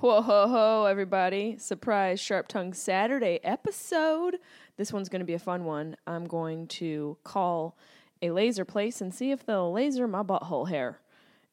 [0.00, 1.58] Whoa, ho, ho, everybody.
[1.58, 4.38] Surprise Sharp Tongue Saturday episode.
[4.78, 5.94] This one's going to be a fun one.
[6.06, 7.76] I'm going to call
[8.22, 11.00] a laser place and see if they'll laser my butthole hair.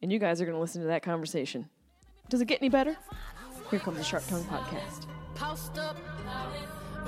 [0.02, 1.68] And you guys are going to listen to that conversation.
[2.30, 2.96] Does it get any better?
[3.70, 5.08] Here comes the Sharp Tongue Podcast.
[5.36, 5.98] Post up,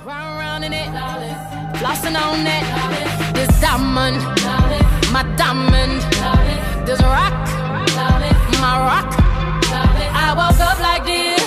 [0.04, 0.88] round round in it,
[1.78, 3.34] flossing on it.
[3.34, 4.18] This diamond,
[5.10, 6.02] my diamond.
[6.86, 7.32] This rock,
[8.60, 9.59] my rock.
[10.30, 11.42] I woke up like this.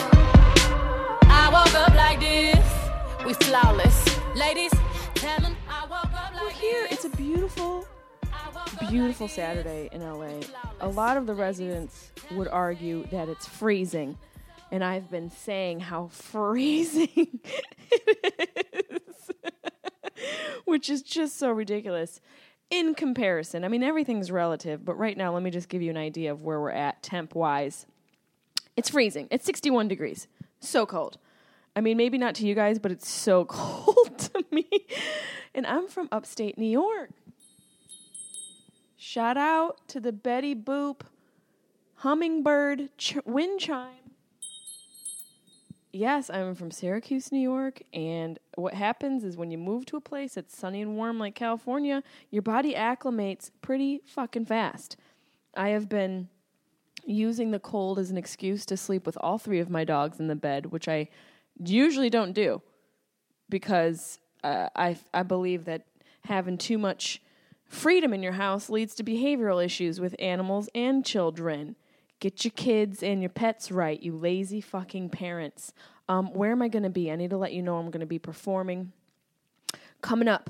[1.30, 3.26] I woke up like this.
[3.26, 4.74] We flawless, ladies.
[5.16, 7.06] Tell 'em I woke up like Here, this.
[7.06, 7.88] it's a beautiful,
[8.24, 9.30] I woke up beautiful.
[9.30, 10.42] Saturday in LA.
[10.82, 14.18] A lot of the residents would argue that it's freezing.
[14.70, 17.40] And I've been saying how freezing
[17.92, 19.32] it is.
[20.66, 22.20] Which is just so ridiculous
[22.70, 23.64] in comparison.
[23.64, 26.42] I mean, everything's relative, but right now, let me just give you an idea of
[26.42, 27.86] where we're at temp wise.
[28.76, 29.28] It's freezing.
[29.32, 30.28] It's 61 degrees.
[30.60, 31.18] So cold.
[31.76, 34.68] I mean, maybe not to you guys, but it's so cold to me.
[35.56, 37.10] And I'm from upstate New York.
[38.98, 41.02] Shout out to the Betty Boop
[42.04, 44.12] hummingbird ch- wind chime.
[45.92, 50.02] Yes, I'm from Syracuse, New York, and what happens is when you move to a
[50.02, 54.98] place that's sunny and warm like California, your body acclimates pretty fucking fast.
[55.56, 56.30] I have been
[57.06, 60.28] using the cold as an excuse to sleep with all three of my dogs in
[60.28, 61.10] the bed, which I
[61.64, 62.62] usually don't do
[63.50, 65.86] because uh, I I believe that
[66.26, 67.22] having too much
[67.68, 71.76] freedom in your house leads to behavioral issues with animals and children.
[72.20, 75.74] Get your kids and your pets right, you lazy fucking parents.
[76.08, 77.12] Um, where am I going to be?
[77.12, 78.92] I need to let you know I'm going to be performing
[80.02, 80.50] coming up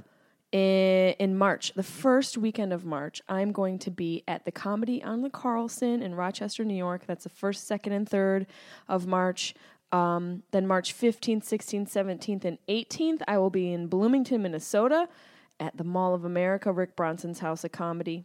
[0.54, 5.22] in, March, the first weekend of March, I'm going to be at the Comedy on
[5.22, 7.06] the Carlson in Rochester, New York.
[7.08, 8.46] That's the first, second, and third
[8.88, 9.56] of March.
[9.92, 15.08] Um, then March 15th, 16th, 17th, and 18th, I will be in Bloomington, Minnesota
[15.60, 18.24] at the Mall of America, Rick Bronson's House of Comedy.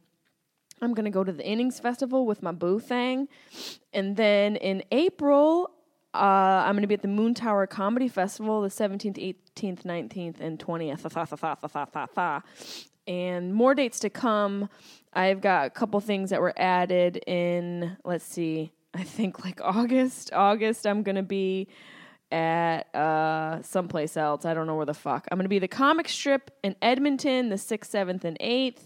[0.81, 3.29] I'm going to go to the Innings Festival with my boo thing.
[3.93, 5.71] And then in April,
[6.15, 6.19] uh,
[6.65, 9.19] I'm going to be at the Moontower Comedy Festival the 17th,
[9.57, 11.01] 18th, 19th, and 20th.
[11.01, 12.43] Fa, fa, fa, fa, fa, fa, fa.
[13.07, 14.69] And more dates to come.
[15.13, 20.33] I've got a couple things that were added in, let's see, I think like August.
[20.33, 21.69] August, I'm going to be
[22.31, 24.45] at uh, someplace else.
[24.45, 25.27] I don't know where the fuck.
[25.31, 28.81] I'm going to be the comic strip in Edmonton the 6th, 7th, and 8th.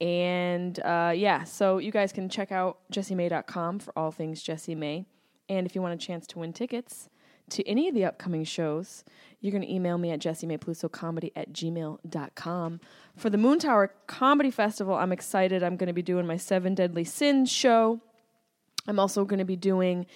[0.00, 5.06] And uh, yeah, so you guys can check out jessimae.com for all things Jessimae.
[5.48, 7.08] And if you want a chance to win tickets
[7.50, 9.04] to any of the upcoming shows,
[9.40, 12.80] you're going to email me at jessimaepelusocomedy at gmail.com.
[13.16, 15.62] For the Moontower Comedy Festival, I'm excited.
[15.62, 18.00] I'm going to be doing my Seven Deadly Sins show.
[18.88, 20.06] I'm also going to be doing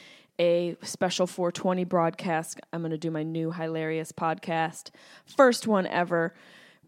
[0.40, 2.60] a special 420 broadcast.
[2.72, 4.90] I'm going to do my new hilarious podcast,
[5.26, 6.34] first one ever.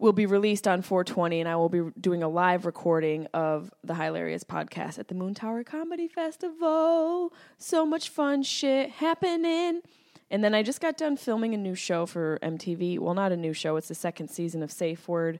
[0.03, 3.95] Will be released on 420, and I will be doing a live recording of the
[3.95, 7.33] hilarious podcast at the Moontower Comedy Festival.
[7.59, 9.81] So much fun shit happening.
[10.29, 12.99] And then I just got done filming a new show for MTV.
[12.99, 15.39] Well, not a new show; it's the second season of Safe Word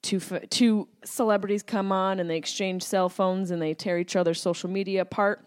[0.00, 4.40] two two celebrities come on and they exchange cell phones and they tear each other's
[4.40, 5.44] social media apart.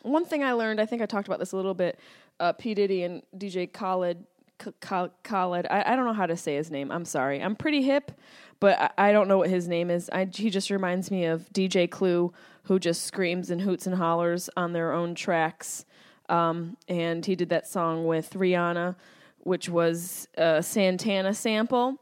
[0.00, 2.00] One thing I learned, I think I talked about this a little bit.
[2.40, 4.24] Uh, P Diddy and DJ Khaled,
[4.58, 5.66] K- Khal- Khaled.
[5.70, 6.90] I, I don't know how to say his name.
[6.90, 7.42] I'm sorry.
[7.42, 8.12] I'm pretty hip,
[8.60, 10.08] but I, I don't know what his name is.
[10.12, 12.32] I, he just reminds me of DJ Clue,
[12.64, 15.84] who just screams and hoots and hollers on their own tracks.
[16.28, 18.96] Um, and he did that song with Rihanna,
[19.40, 21.98] which was a Santana sample.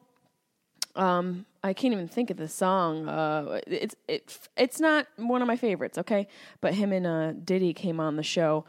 [0.97, 3.09] Um, I can't even think of the song.
[3.09, 5.99] Uh, it's it, it's not one of my favorites.
[5.99, 6.29] Okay,
[6.61, 8.65] but him and uh, Diddy came on the show,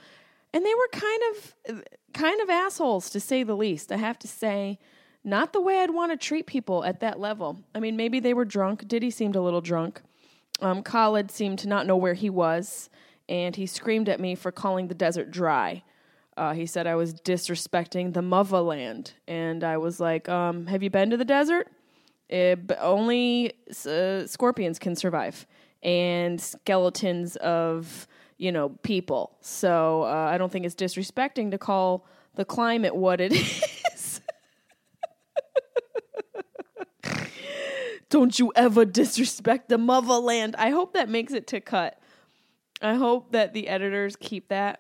[0.56, 3.92] and they were kind of kind of assholes to say the least.
[3.92, 4.80] I have to say,
[5.22, 7.60] not the way I'd want to treat people at that level.
[7.76, 8.88] I mean, maybe they were drunk.
[8.88, 10.02] Diddy seemed a little drunk.
[10.62, 12.90] Um, Khaled seemed to not know where he was,
[13.28, 15.84] and he screamed at me for calling the desert dry.
[16.38, 20.90] Uh, he said I was disrespecting the motherland, and I was like, um, "Have you
[20.90, 21.68] been to the desert?
[22.30, 23.54] But only
[23.86, 25.46] uh, scorpions can survive,
[25.84, 29.38] and skeletons of you know, people.
[29.42, 32.06] So uh, I don't think it's disrespecting to call
[32.36, 33.32] the climate what it
[33.94, 34.22] is.
[38.10, 40.56] don't you ever disrespect the motherland.
[40.58, 42.00] I hope that makes it to cut.
[42.82, 44.80] I hope that the editors keep that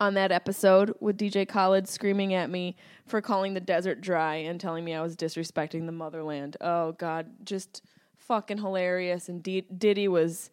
[0.00, 2.76] on that episode with DJ Khaled screaming at me
[3.06, 6.56] for calling the desert dry and telling me I was disrespecting the motherland.
[6.60, 7.82] Oh God, just
[8.16, 9.28] fucking hilarious.
[9.28, 10.50] And D- Diddy was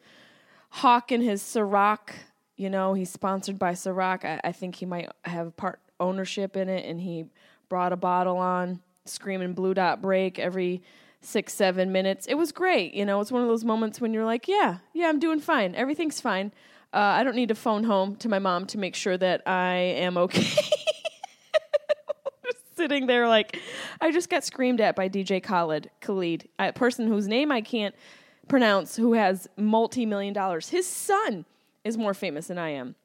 [0.76, 2.12] hawking his Ciroc.
[2.58, 4.26] You know, he's sponsored by Ciroc.
[4.26, 7.26] I, I think he might have part ownership in it, and he
[7.70, 10.82] brought a bottle on, screaming "Blue Dot Break" every
[11.22, 12.26] six seven minutes.
[12.28, 12.94] It was great.
[12.94, 15.76] You know, it's one of those moments when you're like, yeah, yeah, I'm doing fine.
[15.76, 16.52] Everything's fine.
[16.94, 19.76] Uh, I don't need to phone home to my mom to make sure that I
[19.76, 20.46] am okay.
[22.76, 23.60] Sitting there like,
[24.02, 27.96] I just got screamed at by DJ Khaled, Khalid, a person whose name I can't
[28.48, 30.70] pronounce, who has multi million dollars.
[30.70, 31.46] His son
[31.84, 32.96] is more famous than I am.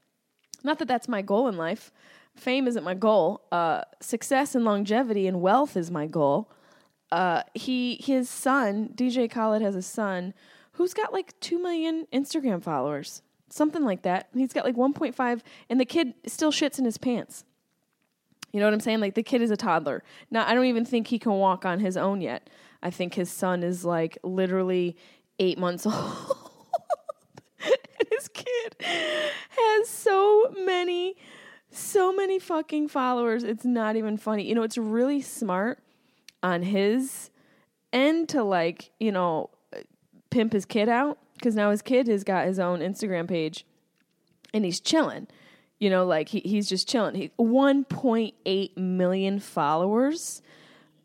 [0.62, 1.92] Not that that's my goal in life.
[2.34, 3.42] Fame isn't my goal.
[3.50, 6.50] Uh, success and longevity and wealth is my goal.
[7.10, 10.34] Uh, he his son, DJ Khaled, has a son
[10.72, 14.28] who's got like two million Instagram followers something like that.
[14.34, 17.44] He's got like 1.5, and the kid still shits in his pants.
[18.52, 19.00] You know what I'm saying?
[19.00, 20.02] Like the kid is a toddler.
[20.30, 22.48] Now, I don't even think he can walk on his own yet.
[22.82, 24.96] I think his son is like literally
[25.40, 26.36] eight months old.
[27.64, 31.16] and his kid has so many,
[31.70, 33.42] so many fucking followers.
[33.42, 34.46] It's not even funny.
[34.46, 35.80] You know, it's really smart
[36.42, 37.30] on his
[37.92, 39.50] end to like, you know,
[40.30, 43.66] pimp his kid out because now his kid has got his own Instagram page
[44.54, 45.26] and he's chilling.
[45.78, 47.14] You know, like he, he's just chilling.
[47.14, 50.42] He 1.8 million followers.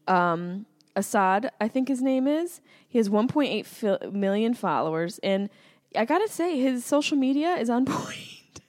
[0.07, 0.65] Um,
[0.95, 2.61] Asahd, I think his name is.
[2.95, 5.49] He has 1.8 fi- million followers, and
[5.97, 8.61] I gotta say, his social media is on point.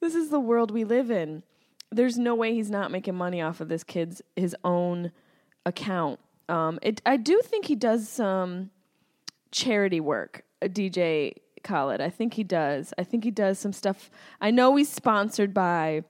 [0.00, 1.42] this is the world we live in.
[1.92, 5.12] There's no way he's not making money off of this kid's his own
[5.66, 6.18] account.
[6.48, 8.70] Um, it, I do think he does some
[9.50, 12.00] charity work, DJ Khaled.
[12.00, 12.94] I think he does.
[12.96, 14.10] I think he does some stuff.
[14.40, 16.04] I know he's sponsored by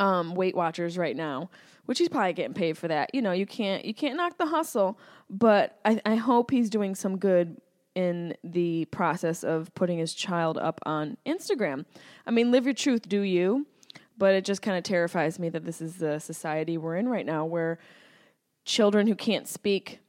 [0.00, 1.48] um, Weight Watchers right now,
[1.86, 3.14] which he's probably getting paid for that.
[3.14, 4.98] You know, you can't you can't knock the hustle,
[5.28, 7.60] but I, I hope he's doing some good
[7.94, 11.84] in the process of putting his child up on Instagram.
[12.26, 13.66] I mean, live your truth, do you?
[14.16, 17.26] But it just kind of terrifies me that this is the society we're in right
[17.26, 17.78] now where
[18.64, 20.00] children who can't speak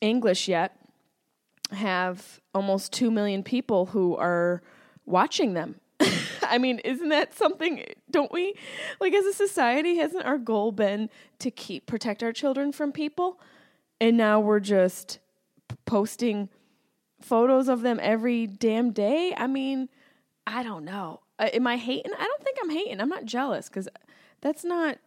[0.00, 0.76] English yet
[1.72, 4.62] have almost 2 million people who are
[5.06, 5.80] watching them.
[6.50, 7.84] I mean, isn't that something?
[8.10, 8.54] Don't we,
[9.00, 13.40] like, as a society, hasn't our goal been to keep protect our children from people?
[14.00, 15.18] And now we're just
[15.84, 16.48] posting
[17.20, 19.34] photos of them every damn day.
[19.36, 19.88] I mean,
[20.46, 21.20] I don't know.
[21.38, 22.12] Uh, am I hating?
[22.12, 23.00] I don't think I'm hating.
[23.00, 23.88] I'm not jealous because
[24.40, 24.98] that's not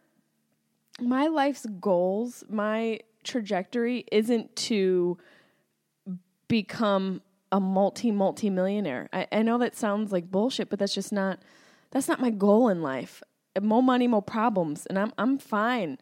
[1.00, 2.44] my life's goals.
[2.48, 5.18] My trajectory isn't to
[6.48, 7.22] become
[7.52, 9.08] a multi multi millionaire.
[9.12, 11.38] I, I know that sounds like bullshit, but that's just not
[11.90, 13.22] that's not my goal in life.
[13.60, 15.98] More money, more problems, and I'm I'm fine.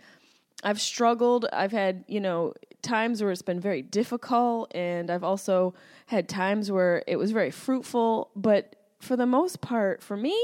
[0.63, 1.47] I've struggled.
[1.53, 5.75] I've had you know times where it's been very difficult, and I've also
[6.07, 8.31] had times where it was very fruitful.
[8.37, 10.39] But for the most part, for me,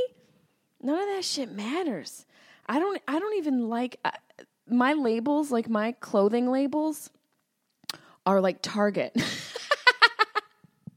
[0.82, 2.26] none of that shit matters.
[2.66, 3.00] I don't.
[3.06, 4.10] I don't even like uh,
[4.68, 5.52] my labels.
[5.52, 7.10] Like my clothing labels
[8.26, 9.16] are like Target.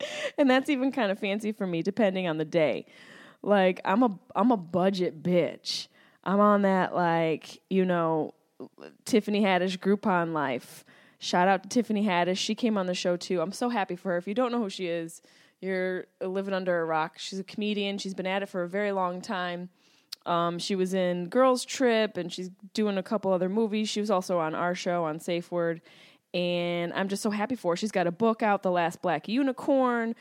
[0.38, 2.86] and that's even kind of fancy for me depending on the day.
[3.42, 5.88] Like I'm a I'm a budget bitch.
[6.24, 8.34] I'm on that like, you know,
[9.06, 10.84] Tiffany Haddish Groupon life.
[11.20, 12.38] Shout out to Tiffany Haddish.
[12.38, 13.42] She came on the show too.
[13.42, 14.18] I'm so happy for her.
[14.18, 15.22] If you don't know who she is,
[15.62, 17.18] you're living under a rock.
[17.18, 17.98] She's a comedian.
[17.98, 19.70] She's been at it for a very long time.
[20.26, 23.90] Um, she was in Girls Trip and she's doing a couple other movies.
[23.90, 25.82] She was also on our show on Safe Word
[26.34, 27.76] and I'm just so happy for her.
[27.76, 30.16] She's got a book out, The Last Black Unicorn.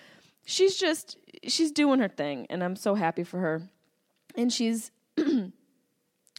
[0.45, 3.63] She's just she's doing her thing and I'm so happy for her.
[4.37, 4.91] And she's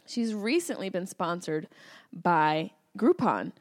[0.06, 1.68] she's recently been sponsored
[2.12, 3.52] by Groupon.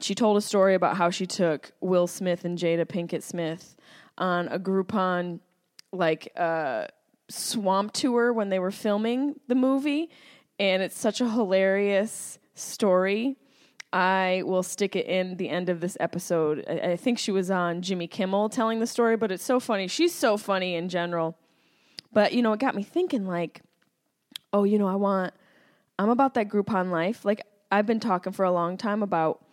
[0.00, 3.76] She told a story about how she took Will Smith and Jada Pinkett Smith
[4.16, 5.40] on a Groupon
[5.92, 6.86] like uh
[7.28, 10.10] swamp tour when they were filming the movie
[10.58, 13.36] and it's such a hilarious story
[13.92, 16.64] I will stick it in the end of this episode.
[16.68, 19.88] I, I, think she was on Jimmy Kimmel telling the story, but it's so funny.
[19.88, 21.36] She's so funny in general.
[22.12, 23.62] But, you know, it got me thinking, like,
[24.52, 25.34] oh, you know, I want,
[25.98, 27.24] I'm about that Groupon life.
[27.24, 29.44] Like, I've been talking for a long time about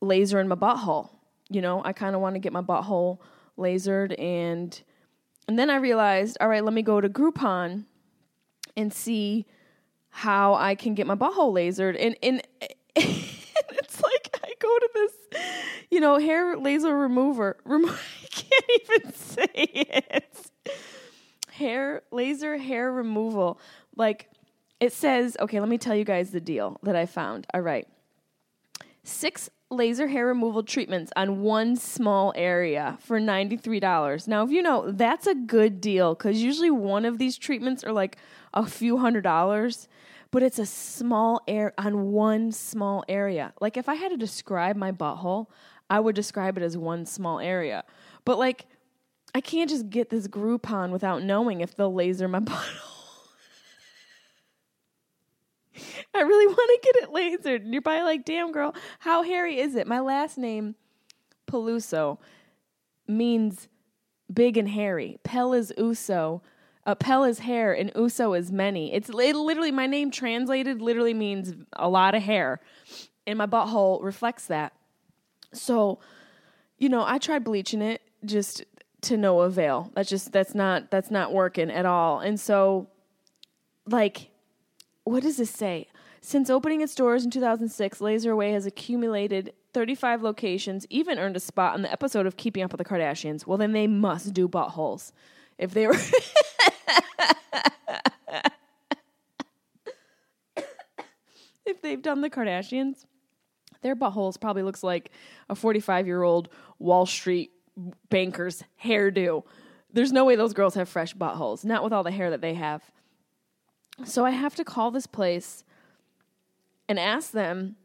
[0.00, 1.10] laser in my butthole.
[1.48, 3.18] You know, I kind of want to get my butthole
[3.58, 4.80] lasered and
[5.48, 7.84] And then I realized, all right, let me go to Groupon
[8.76, 9.46] and see
[10.08, 11.96] how I can get my butthole lasered.
[11.98, 12.42] And and,
[13.78, 15.42] it's like I go to this,
[15.90, 17.58] you know, hair laser remover.
[17.64, 20.50] Remo- I can't even say it.
[21.52, 23.58] Hair laser hair removal.
[23.96, 24.30] Like
[24.80, 27.46] it says, okay, let me tell you guys the deal that I found.
[27.54, 27.86] All right.
[29.04, 34.28] Six laser hair removal treatments on one small area for $93.
[34.28, 37.92] Now, if you know, that's a good deal because usually one of these treatments are
[37.92, 38.16] like
[38.54, 39.88] a few hundred dollars,
[40.36, 43.54] but it's a small air on one small area.
[43.58, 45.46] Like if I had to describe my butthole,
[45.88, 47.84] I would describe it as one small area.
[48.26, 48.66] But like,
[49.34, 53.30] I can't just get this Groupon without knowing if they'll laser my butthole.
[56.14, 57.62] I really want to get it lasered.
[57.62, 59.86] And you're probably like, damn, girl, how hairy is it?
[59.86, 60.74] My last name,
[61.50, 62.18] Peluso,
[63.08, 63.68] means
[64.30, 65.16] big and hairy.
[65.24, 66.42] Pel is Uso.
[66.86, 68.94] Uh, Pel is hair and Uso is many.
[68.94, 72.60] It's it literally, my name translated literally means a lot of hair.
[73.26, 74.72] And my butthole reflects that.
[75.52, 75.98] So,
[76.78, 78.64] you know, I tried bleaching it just
[79.02, 79.90] to no avail.
[79.94, 82.20] That's just, that's not, that's not working at all.
[82.20, 82.88] And so,
[83.84, 84.30] like,
[85.02, 85.88] what does this say?
[86.20, 91.74] Since opening its doors in 2006, LaserAway has accumulated 35 locations, even earned a spot
[91.74, 93.44] on the episode of Keeping Up with the Kardashians.
[93.44, 95.10] Well, then they must do buttholes.
[95.58, 95.96] If they were.
[101.66, 103.04] if they've done the Kardashians,
[103.82, 105.10] their buttholes probably looks like
[105.48, 106.48] a 45 year old
[106.78, 107.52] Wall Street
[108.08, 109.44] banker's hairdo.
[109.92, 112.54] There's no way those girls have fresh buttholes, not with all the hair that they
[112.54, 112.82] have.
[114.04, 115.64] So I have to call this place
[116.88, 117.76] and ask them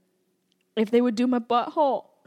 [0.76, 2.06] if they would do my butthole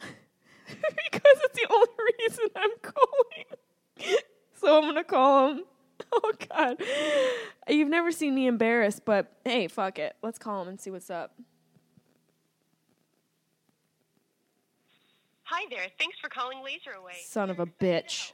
[0.67, 1.89] because it's the only
[2.21, 4.19] reason I'm calling.
[4.55, 5.65] so I'm gonna call them.
[6.23, 6.79] Oh God,
[7.69, 10.15] you've never seen me embarrassed, but hey, fuck it.
[10.23, 11.35] Let's call him and see what's up.
[15.45, 15.87] Hi there.
[15.99, 17.19] Thanks for calling LaserAway.
[17.27, 18.33] Son of a bitch.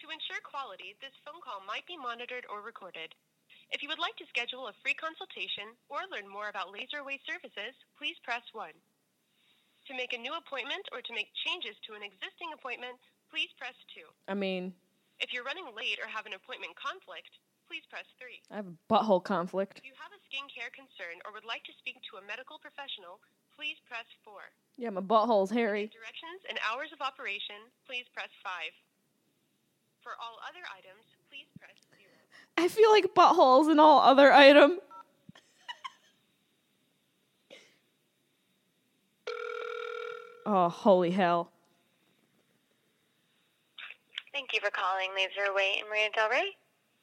[0.00, 3.14] To ensure quality, this phone call might be monitored or recorded.
[3.74, 7.74] If you would like to schedule a free consultation or learn more about LaserAway services,
[7.98, 8.70] please press 1.
[8.70, 12.98] To make a new appointment or to make changes to an existing appointment,
[13.30, 14.06] please press 2.
[14.30, 14.72] I mean,
[15.18, 17.32] If you're running late or have an appointment conflict,
[17.64, 18.36] please press 3.
[18.52, 19.80] I have a butthole conflict.
[19.80, 23.18] If you have a skincare concern or would like to speak to a medical professional,
[23.56, 24.36] please press 4.
[24.76, 25.88] Yeah, my butthole's hairy.
[25.88, 27.56] Directions and hours of operation,
[27.88, 28.52] please press 5.
[30.04, 32.04] For all other items, please press 0.
[32.60, 34.78] I feel like buttholes and all other item.
[40.46, 41.55] oh, holy hell.
[44.36, 46.54] Thank you for calling LaserAway in Marina Del Rey.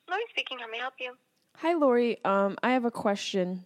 [0.08, 0.60] Lori speaking.
[0.60, 1.14] How may I help you?
[1.58, 2.24] Hi, Lori.
[2.24, 3.66] Um, I have a question.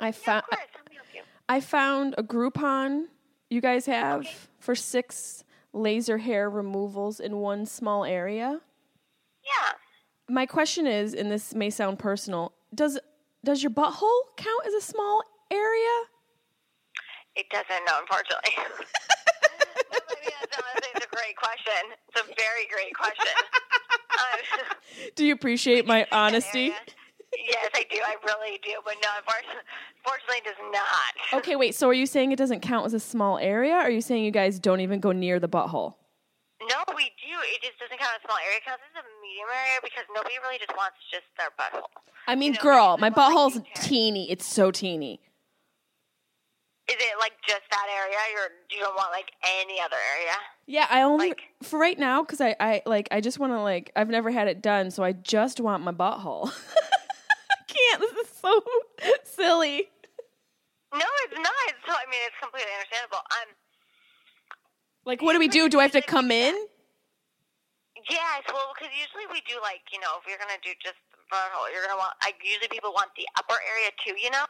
[0.00, 0.66] I found of course.
[0.72, 1.20] How may I help you?
[1.48, 3.04] I found a Groupon
[3.50, 4.34] you guys have Okay.
[4.58, 8.60] for six laser hair removals in one small area.
[9.44, 9.72] Yeah.
[10.28, 12.98] My question is, and this may sound personal, does
[13.44, 16.02] does your butthole count as a small area?
[17.36, 18.50] It doesn't, no, unfortunately.
[18.58, 21.92] I mean, that's honestly it's a great question.
[22.08, 23.34] It's a very great question.
[24.18, 24.74] Uh,
[25.16, 26.72] Do you appreciate my honesty?
[27.36, 28.00] yes, I do.
[28.00, 28.72] I really do.
[28.84, 29.62] But no, unfortunately,
[30.04, 31.38] unfortunately, it does not.
[31.40, 31.74] Okay, wait.
[31.74, 33.74] So are you saying it doesn't count as a small area?
[33.74, 35.94] Or are you saying you guys don't even go near the butthole?
[36.60, 37.36] No, we do.
[37.54, 38.56] It just doesn't count as a small area.
[38.56, 41.92] It counts as a medium area because nobody really just wants just their butthole.
[42.26, 43.84] I mean, know, girl, my like butthole's you care.
[43.84, 44.30] teeny.
[44.30, 45.20] It's so teeny.
[46.88, 49.30] Is it like just that area, or do you want like
[49.60, 50.32] any other area?
[50.66, 53.60] Yeah, I only Like- for right now because I, I like I just want to
[53.60, 56.48] like I've never had it done, so I just want my butthole.
[57.50, 58.00] I can't.
[58.00, 58.62] This is so
[59.24, 59.88] silly.
[60.94, 61.52] No, it's not.
[61.68, 63.20] It's, so, I mean, it's completely understandable.
[63.20, 63.48] Um,
[65.04, 65.68] Like, what do we do?
[65.68, 66.56] Do I have to come in?
[68.08, 71.20] yes, well, because usually we do like you know, if you're gonna do just the
[71.28, 72.16] butthole, you're gonna want.
[72.24, 74.16] Like usually people want the upper area too.
[74.16, 74.48] You know.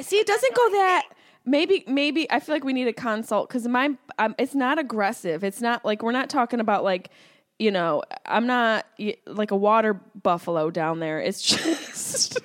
[0.00, 1.04] See, it doesn't go that.
[1.46, 5.44] Maybe, maybe I feel like we need a consult because my um, it's not aggressive.
[5.44, 7.10] It's not like we're not talking about like
[7.58, 8.86] you know I'm not
[9.26, 11.20] like a water buffalo down there.
[11.20, 11.60] It's just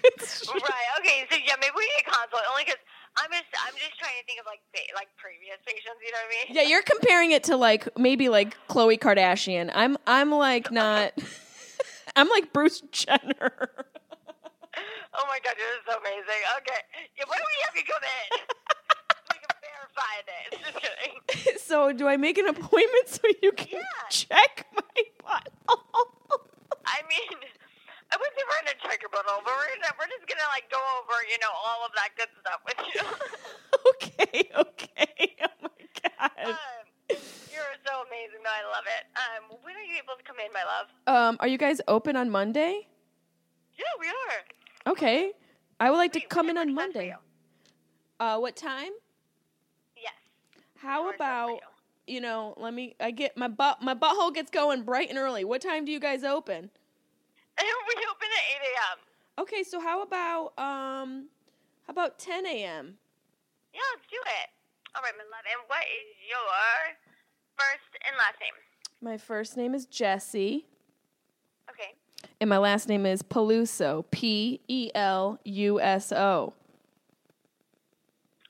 [0.04, 0.88] it's just- right.
[1.00, 1.26] Okay.
[1.32, 2.80] So yeah, maybe we need a consult only because
[3.24, 4.60] I'm just I'm just trying to think of like
[4.94, 5.96] like previous patients.
[6.06, 6.56] You know what I mean?
[6.58, 6.70] yeah.
[6.70, 9.72] You're comparing it to like maybe like Khloe Kardashian.
[9.74, 11.14] I'm I'm like not.
[12.18, 13.70] I'm like Bruce Jenner.
[15.14, 16.42] Oh my god, you're so amazing.
[16.62, 16.82] Okay.
[17.18, 18.28] Yeah, when do we have you come in?
[19.34, 20.50] we can verify this.
[20.62, 21.58] Just kidding.
[21.70, 24.10] so do I make an appointment so you can Yeah.
[24.10, 26.46] check my butthole?
[26.86, 27.38] I mean,
[28.12, 28.40] i wouldn't
[29.30, 32.32] but we're gonna, we're just gonna like go over, you know, all of that good
[32.42, 33.02] stuff with you.
[33.94, 35.36] okay, okay.
[35.44, 36.32] Oh my god.
[36.50, 36.84] um,
[37.52, 38.54] you're so amazing, though.
[38.54, 39.04] I love it.
[39.16, 40.88] Um, when are you able to come in, my love?
[41.08, 42.88] Um, are you guys open on Monday?
[43.78, 44.38] Yeah, we are.
[44.90, 45.32] Okay.
[45.80, 47.16] I would like to come in on works best for Monday.
[48.20, 48.92] Uh, what time?
[49.96, 50.14] Yes.
[50.78, 51.60] How works best for about
[52.08, 52.56] you know?
[52.58, 52.96] Let me.
[53.00, 53.82] I get my butt.
[53.82, 55.46] My butthole gets going bright and early.
[55.46, 56.70] What time do you guys open?
[57.60, 59.44] we open at 8 a.m.
[59.44, 61.30] Okay, so how about um,
[61.86, 62.98] how about 10 a.m.
[63.74, 64.50] Yeah, let's do it.
[64.96, 65.46] All right, my love.
[65.46, 66.98] And what is your
[67.56, 68.54] first and last name?
[69.02, 70.79] My first name is Jesse, Okay.
[72.42, 74.06] And my last name is Peluso.
[74.12, 76.54] P E L U S O.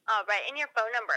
[0.10, 1.14] All right, and your phone number.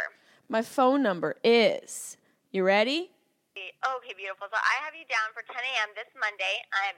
[0.49, 2.17] My phone number is.
[2.51, 3.11] You ready?
[3.57, 4.49] Okay, beautiful.
[4.51, 5.89] So I have you down for 10 a.m.
[5.97, 6.61] this Monday.
[6.77, 6.97] Um,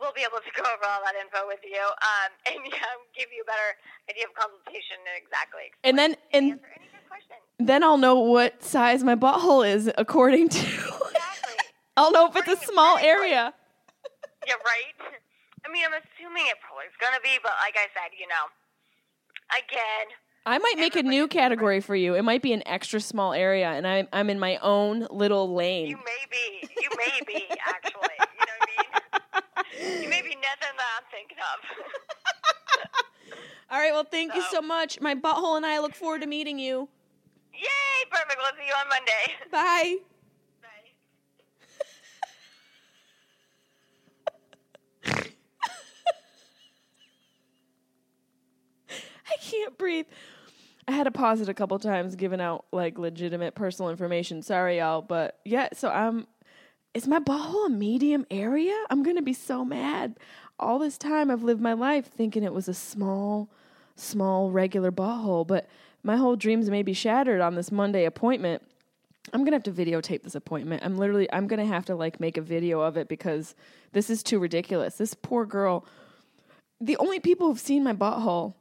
[0.00, 2.84] we'll be able to go over all that info with you, um, and yeah,
[3.16, 3.76] give you a better
[4.10, 5.72] idea of consultation and exactly.
[5.84, 7.40] And then and answer any good questions.
[7.58, 10.60] then I'll know what size my butthole is according to.
[10.60, 11.56] Exactly.
[11.96, 13.54] I'll know if it's a small area.
[14.46, 14.94] Yeah, right.
[15.66, 18.46] I mean, I'm assuming it probably is gonna be, but like I said, you know,
[19.50, 20.06] again,
[20.46, 22.14] I might make a new category for you.
[22.14, 25.88] It might be an extra small area, and I'm I'm in my own little lane.
[25.88, 28.16] you may be, you may be actually.
[28.20, 28.82] You know what I mean?
[30.02, 31.58] You may be nothing that I'm thinking of.
[33.70, 33.92] All right.
[33.92, 35.00] Well, thank you So- so much.
[35.00, 36.88] My butthole and I look forward to meeting you.
[37.52, 38.04] Yay!
[38.10, 38.36] Perfect.
[38.38, 39.34] We'll see you on Monday.
[39.50, 39.96] Bye.
[49.30, 50.06] I can't breathe.
[50.88, 54.42] I had to pause it a couple times, giving out like legitimate personal information.
[54.42, 55.68] Sorry, y'all, but yeah.
[55.72, 56.26] So I'm.
[56.94, 58.74] Is my butthole a medium area?
[58.88, 60.18] I'm gonna be so mad.
[60.58, 63.50] All this time I've lived my life thinking it was a small,
[63.96, 65.68] small regular butthole, but
[66.02, 68.62] my whole dreams may be shattered on this Monday appointment.
[69.32, 70.84] I'm gonna have to videotape this appointment.
[70.84, 73.54] I'm literally I'm gonna have to like make a video of it because
[73.92, 74.96] this is too ridiculous.
[74.96, 75.84] This poor girl.
[76.80, 78.54] The only people who've seen my butthole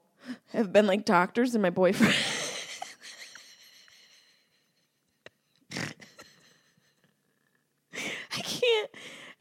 [0.54, 2.14] have been like doctors and my boyfriend.
[7.94, 8.90] I can't.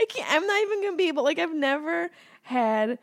[0.01, 0.33] I can't.
[0.33, 1.25] I'm not even gonna be able.
[1.25, 2.11] Like I've never
[2.43, 2.99] had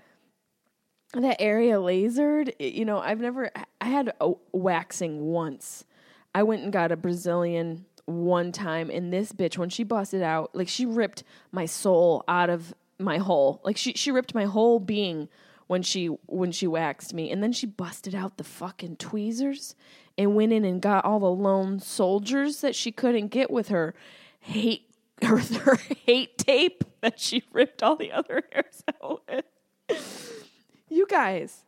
[1.14, 2.54] that area lasered.
[2.60, 3.50] You know, I've never.
[3.80, 5.86] I had a waxing once.
[6.34, 10.56] I went and got a Brazilian one time, and this bitch, when she busted out,
[10.56, 13.62] like she ripped my soul out of my hole.
[13.64, 15.28] Like she she ripped my whole being
[15.72, 19.74] when she when she waxed me, and then she busted out the fucking tweezers
[20.18, 23.96] and went in and got all the lone soldiers that she couldn't get with her
[24.42, 30.46] hate her, her hate tape that she ripped all the other hairs out with.
[30.90, 31.64] You guys,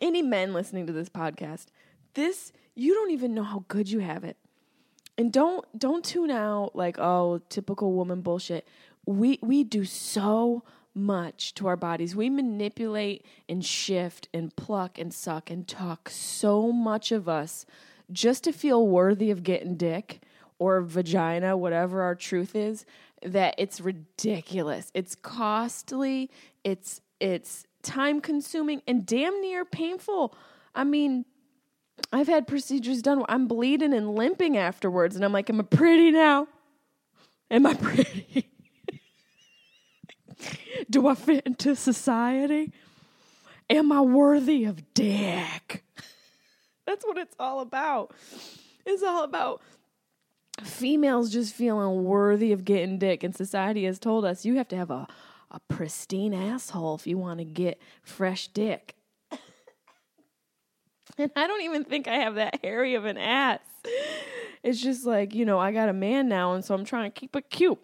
[0.00, 1.66] any men listening to this podcast,
[2.14, 4.36] this you don't even know how good you have it.
[5.18, 8.68] And don't don't tune out like oh typical woman bullshit.
[9.04, 10.62] We we do so
[11.00, 12.14] much to our bodies.
[12.14, 17.66] We manipulate and shift and pluck and suck and talk so much of us
[18.12, 20.20] just to feel worthy of getting dick
[20.58, 22.84] or vagina, whatever our truth is,
[23.22, 24.90] that it's ridiculous.
[24.94, 26.30] It's costly,
[26.64, 30.34] it's it's time consuming and damn near painful.
[30.74, 31.24] I mean,
[32.12, 35.64] I've had procedures done where I'm bleeding and limping afterwards, and I'm like, Am I
[35.64, 36.48] pretty now?
[37.50, 38.49] Am I pretty?
[40.90, 42.72] Do I fit into society?
[43.68, 45.84] Am I worthy of dick?
[46.86, 48.12] That's what it's all about.
[48.84, 49.60] It's all about
[50.62, 54.76] females just feeling worthy of getting dick, and society has told us you have to
[54.76, 55.06] have a,
[55.50, 58.96] a pristine asshole if you want to get fresh dick.
[61.18, 63.58] And I don't even think I have that hairy of an ass.
[64.62, 67.20] It's just like, you know, I got a man now, and so I'm trying to
[67.20, 67.78] keep it cute.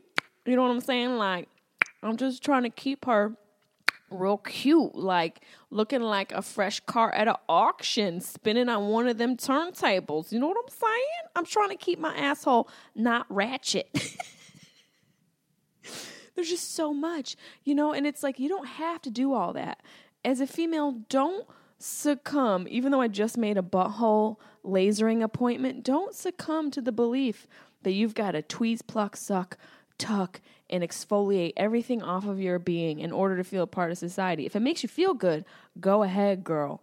[0.46, 1.18] You know what I'm saying?
[1.18, 1.48] Like,
[2.06, 3.36] I'm just trying to keep her
[4.10, 5.40] real cute, like
[5.70, 10.32] looking like a fresh car at an auction, spinning on one of them turntables.
[10.32, 11.30] You know what I'm saying?
[11.34, 13.88] I'm trying to keep my asshole not ratchet.
[16.34, 19.52] There's just so much, you know, and it's like you don't have to do all
[19.54, 19.82] that.
[20.24, 21.46] As a female, don't
[21.78, 27.46] succumb, even though I just made a butthole lasering appointment, don't succumb to the belief
[27.82, 29.56] that you've got to tweeze, pluck, suck,
[29.96, 33.98] tuck, and exfoliate everything off of your being in order to feel a part of
[33.98, 34.46] society.
[34.46, 35.44] If it makes you feel good,
[35.80, 36.82] go ahead, girl.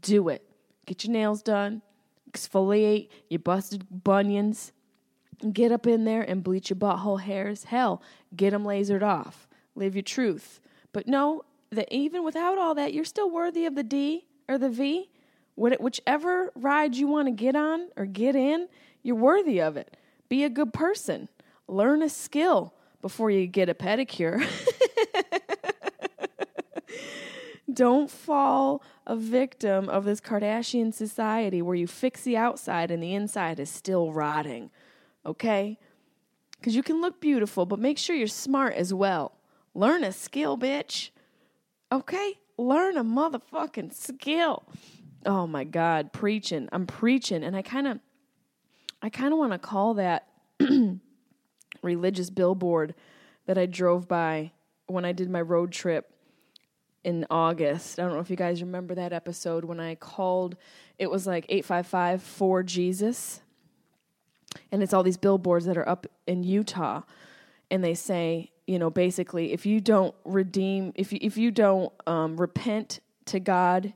[0.00, 0.44] Do it.
[0.86, 1.82] Get your nails done,
[2.30, 4.72] exfoliate your busted bunions,
[5.52, 7.64] get up in there and bleach your butthole hairs.
[7.64, 8.02] Hell,
[8.34, 9.48] get them lasered off.
[9.74, 10.60] Live your truth.
[10.92, 14.68] But no, that even without all that, you're still worthy of the D or the
[14.68, 15.08] V.
[15.54, 18.68] Whichever ride you want to get on or get in,
[19.02, 19.96] you're worthy of it.
[20.28, 21.28] Be a good person.
[21.68, 24.42] Learn a skill before you get a pedicure.
[27.72, 33.14] Don't fall a victim of this Kardashian society where you fix the outside and the
[33.14, 34.70] inside is still rotting.
[35.26, 35.78] Okay?
[36.58, 39.32] Because you can look beautiful, but make sure you're smart as well.
[39.74, 41.10] Learn a skill, bitch.
[41.90, 42.38] Okay?
[42.56, 44.64] Learn a motherfucking skill.
[45.24, 46.68] Oh my God, preaching.
[46.72, 47.42] I'm preaching.
[47.42, 48.00] And I kind of,
[49.00, 50.28] I kind of want to call that
[51.82, 52.94] religious billboard
[53.46, 54.52] that I drove by
[54.86, 56.12] when I did my road trip
[57.04, 57.98] in August.
[57.98, 60.56] I don't know if you guys remember that episode when I called,
[60.98, 63.40] it was like 855 for Jesus.
[64.70, 67.02] And it's all these billboards that are up in Utah.
[67.70, 71.92] And they say, you know, basically, if you don't redeem, if you, if you don't
[72.06, 73.92] um, repent to God,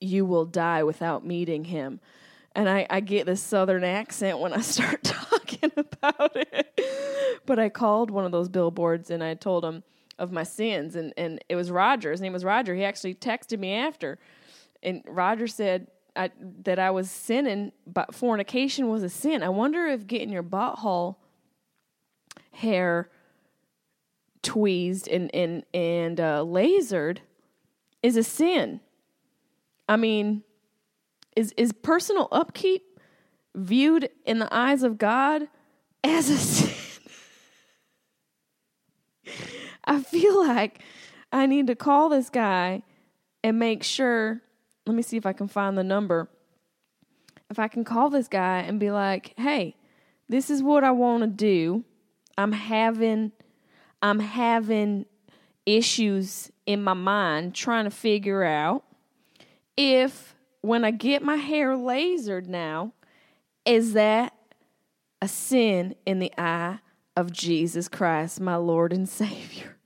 [0.00, 2.00] you will die without meeting Him.
[2.54, 7.08] And I, I get this southern accent when I start talking about it.
[7.50, 9.82] But I called one of those billboards and I told him
[10.20, 10.94] of my sins.
[10.94, 12.12] And, and it was Roger.
[12.12, 12.76] His name was Roger.
[12.76, 14.20] He actually texted me after.
[14.84, 16.30] And Roger said I,
[16.62, 19.42] that I was sinning, but fornication was a sin.
[19.42, 21.16] I wonder if getting your butthole
[22.52, 23.10] hair
[24.42, 27.18] tweezed and, and, and uh, lasered
[28.00, 28.78] is a sin.
[29.88, 30.44] I mean,
[31.34, 33.00] is is personal upkeep
[33.56, 35.48] viewed in the eyes of God
[36.04, 36.59] as a sin?
[39.90, 40.80] I feel like
[41.32, 42.82] I need to call this guy
[43.42, 44.40] and make sure.
[44.86, 46.28] Let me see if I can find the number.
[47.50, 49.74] If I can call this guy and be like, "Hey,
[50.28, 51.84] this is what I want to do.
[52.38, 53.32] I'm having
[54.00, 55.06] I'm having
[55.66, 58.84] issues in my mind trying to figure out
[59.76, 62.92] if when I get my hair lasered now,
[63.64, 64.34] is that
[65.20, 66.78] a sin in the eye
[67.16, 69.76] of Jesus Christ, my Lord and Savior?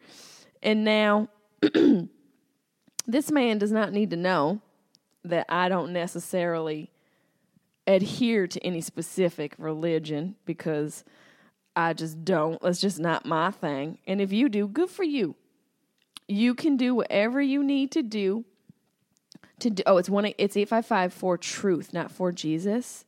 [0.64, 1.28] And now,
[3.06, 4.60] this man does not need to know
[5.24, 6.90] that I don't necessarily
[7.86, 11.04] adhere to any specific religion because
[11.76, 12.60] I just don't.
[12.62, 13.98] That's just not my thing.
[14.06, 15.36] And if you do, good for you.
[16.26, 18.44] You can do whatever you need to do
[19.60, 19.82] to do.
[19.86, 20.32] Oh, it's one.
[20.38, 23.04] It's eight five five for truth, not for Jesus.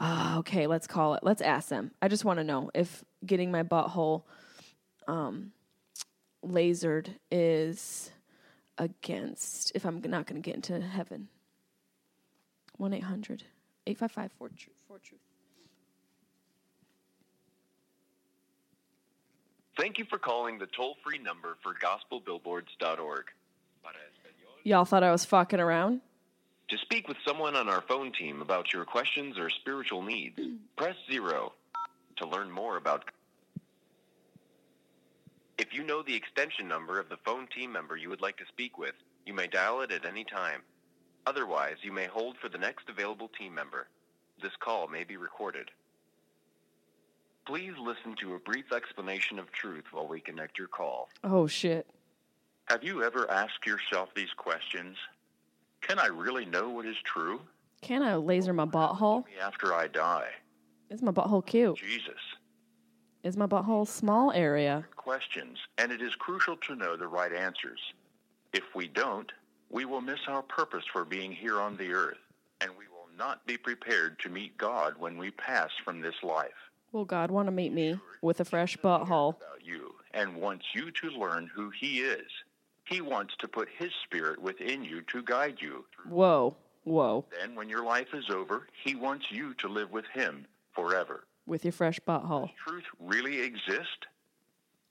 [0.00, 1.22] Oh, okay, let's call it.
[1.22, 1.92] Let's ask them.
[2.00, 4.22] I just want to know if getting my butthole
[5.06, 5.52] um,
[6.44, 8.10] lasered is
[8.78, 9.72] against.
[9.74, 11.28] If I'm not going to get into heaven.
[12.76, 14.76] One 855 for truth.
[14.88, 15.20] For truth.
[19.76, 23.24] Thank you for calling the toll free number for gospelbillboards.org.
[24.62, 26.02] Y'all thought I was fucking around?
[26.68, 30.38] To speak with someone on our phone team about your questions or spiritual needs,
[30.76, 31.52] press zero.
[32.16, 33.04] To learn more about.
[35.60, 38.46] If you know the extension number of the phone team member you would like to
[38.48, 38.94] speak with,
[39.26, 40.62] you may dial it at any time.
[41.26, 43.86] Otherwise, you may hold for the next available team member.
[44.42, 45.70] This call may be recorded.
[47.46, 51.10] Please listen to a brief explanation of truth while we connect your call.
[51.24, 51.86] Oh shit.
[52.70, 54.96] Have you ever asked yourself these questions?
[55.82, 57.38] Can I really know what is true?
[57.82, 59.24] Can I laser my butthole?
[59.42, 60.30] After I die,
[60.88, 61.76] Is my butthole cute?
[61.76, 62.14] Jesus.
[63.22, 64.86] Is my butthole small area?
[64.96, 67.80] Questions, and it is crucial to know the right answers.
[68.54, 69.30] If we don't,
[69.68, 72.16] we will miss our purpose for being here on the earth,
[72.62, 76.48] and we will not be prepared to meet God when we pass from this life.
[76.92, 79.36] Will God want to meet me with a fresh butthole?
[79.36, 82.26] About you, and wants you to learn who He is.
[82.84, 85.84] He wants to put His Spirit within you to guide you.
[86.08, 87.26] Whoa, whoa.
[87.38, 91.24] Then, when your life is over, He wants you to live with Him forever.
[91.50, 92.50] With your fresh butthole.
[92.64, 94.06] truth really exist?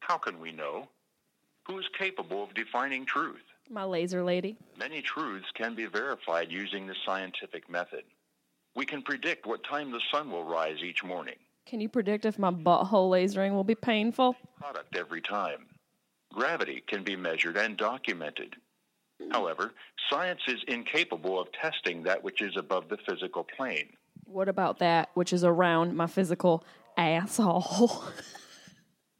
[0.02, 0.89] How can we know?
[1.67, 3.45] Who is capable of defining truth?
[3.69, 4.58] My laser lady.
[4.78, 8.04] Many truths can be verified using the scientific method.
[8.76, 12.38] We can predict what time the sun will rise each morning, Can you predict if
[12.38, 14.36] my butthole lasering will be painful?
[14.58, 15.65] product every time.
[16.34, 18.58] Gravity can be measured and documented.
[19.32, 19.72] However,
[20.10, 23.93] science is incapable of testing that which is above the physical plane.
[24.32, 26.63] What about that which is around my physical
[26.98, 28.04] asshole?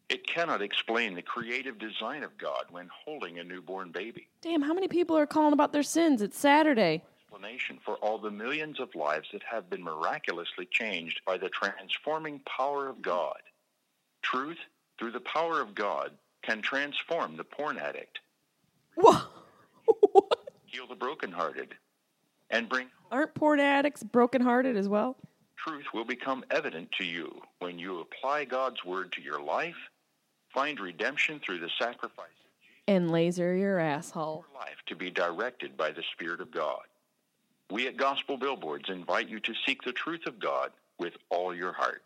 [0.10, 4.28] It cannot explain the creative design of God when holding a newborn baby.
[4.42, 6.24] Damn, how many people are calling about their sins?
[6.24, 7.04] It's Saturday.
[7.22, 12.40] explanation for all the millions of lives that have been miraculously changed by the transforming
[12.40, 13.38] power of God.
[14.24, 14.58] Truth,
[14.98, 18.18] through the power of God, can transform the porn addict.
[18.96, 19.22] Whoa.
[20.66, 21.76] heal the brokenhearted,
[22.50, 25.18] and bring Aren't porn addicts brokenhearted as well?
[25.58, 29.76] truth will become evident to you when you apply God's word to your life,
[30.54, 32.28] find redemption through the sacrifice
[32.88, 34.46] And laser your asshole.
[34.48, 36.80] of life to be directed by the Spirit of God.
[37.72, 41.74] We at Gospel Billboards invite you to seek the truth of God with all your
[41.74, 42.04] heart.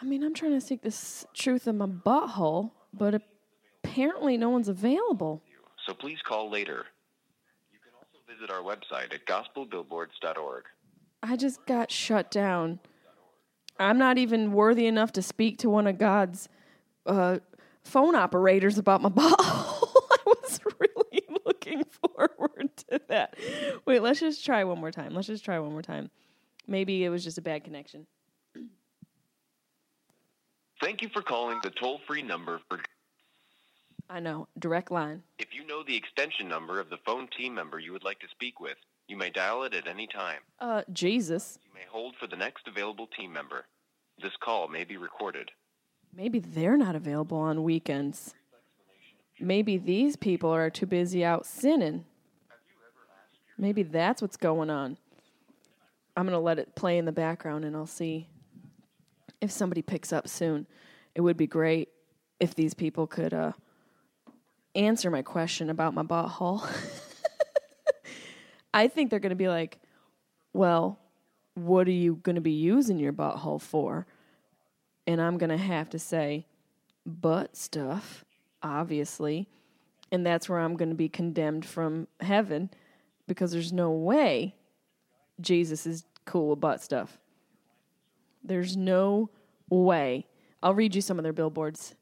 [0.00, 0.94] I mean, I'm trying to seek the
[1.32, 3.22] truth in my butthole, but
[3.84, 5.42] apparently no one's available.
[5.86, 6.86] So please call later.
[8.38, 10.64] You can also visit our website at gospelbillboards.org.
[11.22, 12.80] I just got shut down.
[13.78, 16.48] I'm not even worthy enough to speak to one of God's
[17.04, 17.38] uh,
[17.82, 19.36] phone operators about my butthole.
[19.38, 23.36] I was really looking forward to that.
[23.84, 25.14] Wait, let's just try one more time.
[25.14, 26.10] Let's just try one more time.
[26.66, 28.06] Maybe it was just a bad connection.
[30.80, 32.78] Thank you for calling the toll free number for.
[34.08, 35.22] I know, direct line.
[35.38, 38.28] If you know the extension number of the phone team member you would like to
[38.30, 38.76] speak with,
[39.08, 40.40] you may dial it at any time.
[40.60, 41.58] Uh, Jesus.
[41.64, 43.66] You may hold for the next available team member.
[44.20, 45.50] This call may be recorded.
[46.14, 48.34] Maybe they're not available on weekends.
[49.38, 52.04] Maybe these people are too busy out sinning.
[53.58, 54.96] Maybe that's what's going on.
[56.16, 58.28] I'm going to let it play in the background and I'll see
[59.40, 60.66] if somebody picks up soon.
[61.14, 61.90] It would be great
[62.40, 63.52] if these people could uh,
[64.76, 66.64] answer my question about my butthole.
[68.74, 69.78] I think they're going to be like,
[70.52, 70.98] well,
[71.54, 74.06] what are you going to be using your butthole for?
[75.06, 76.46] And I'm going to have to say,
[77.06, 78.24] butt stuff,
[78.62, 79.48] obviously.
[80.12, 82.70] And that's where I'm going to be condemned from heaven
[83.26, 84.54] because there's no way
[85.40, 87.18] Jesus is cool with butt stuff.
[88.44, 89.30] There's no
[89.68, 90.26] way.
[90.62, 91.94] I'll read you some of their billboards.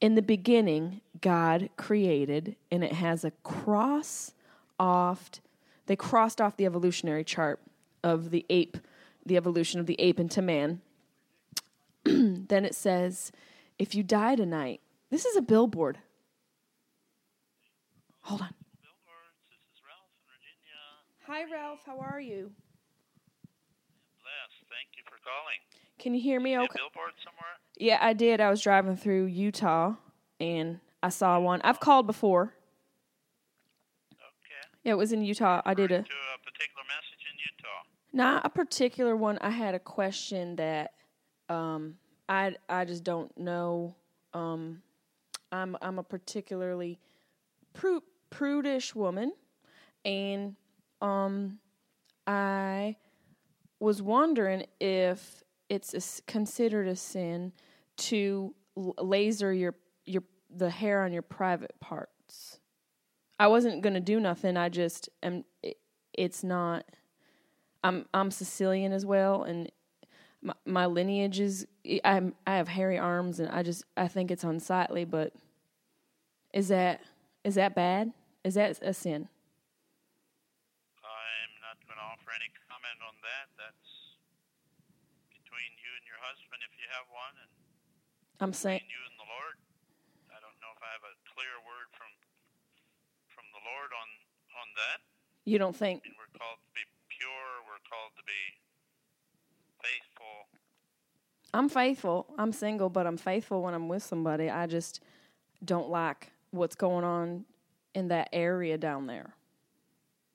[0.00, 4.34] In the beginning, God created, and it has a cross
[4.78, 5.30] off.
[5.86, 7.60] They crossed off the evolutionary chart
[8.02, 8.76] of the ape,
[9.24, 10.80] the evolution of the ape into man.
[12.04, 13.32] then it says,
[13.78, 14.80] if you die tonight,
[15.10, 15.98] this is a billboard.
[18.22, 18.54] Hold on.
[18.80, 19.40] Billboards.
[19.50, 20.10] This is Ralph.
[21.26, 21.80] Hi, Ralph.
[21.84, 22.50] How are you?
[24.20, 24.52] Bless.
[24.68, 25.60] Thank you for calling.
[26.04, 26.78] Can you hear me okay?
[27.78, 28.38] Yeah, I did.
[28.38, 29.94] I was driving through Utah
[30.38, 31.62] and I saw one.
[31.64, 32.52] I've called before.
[34.12, 34.68] Okay.
[34.82, 35.62] Yeah, it was in Utah.
[35.64, 37.88] I did a To a particular message in Utah.
[38.12, 39.38] not a particular one.
[39.40, 40.92] I had a question that
[41.48, 41.96] um,
[42.28, 43.94] I I just don't know.
[44.34, 44.82] Um,
[45.52, 46.98] I'm I'm a particularly
[47.74, 49.32] pru- prudish woman,
[50.04, 50.54] and
[51.00, 51.60] um,
[52.26, 52.96] I
[53.80, 55.43] was wondering if
[55.74, 57.52] it's a considered a sin
[57.96, 60.22] to laser your your
[60.54, 62.60] the hair on your private parts.
[63.38, 64.56] I wasn't gonna do nothing.
[64.56, 65.44] I just am.
[65.62, 65.78] It,
[66.12, 66.84] it's not.
[67.82, 69.70] I'm I'm Sicilian as well, and
[70.40, 71.66] my, my lineage is
[72.04, 75.04] I'm I have hairy arms, and I just I think it's unsightly.
[75.04, 75.32] But
[76.52, 77.00] is that
[77.42, 78.12] is that bad?
[78.44, 79.28] Is that a sin?
[81.00, 83.48] I'm not going to offer any comment on that.
[83.56, 84.20] That's
[85.32, 87.50] between you and your husband if you have one, and
[88.38, 89.56] I'm saying you and the Lord.
[90.30, 92.10] I don't know if I have a clear word from
[93.34, 94.08] from the Lord on
[94.62, 94.98] on that.
[95.44, 97.50] you don't think mean, we're called to be pure.
[97.66, 98.42] We're called to be
[99.82, 100.36] faithful.
[101.52, 102.26] I'm faithful.
[102.38, 104.50] I'm single, but I'm faithful when I'm with somebody.
[104.50, 105.00] I just
[105.64, 107.44] don't like what's going on
[107.94, 109.34] in that area down there.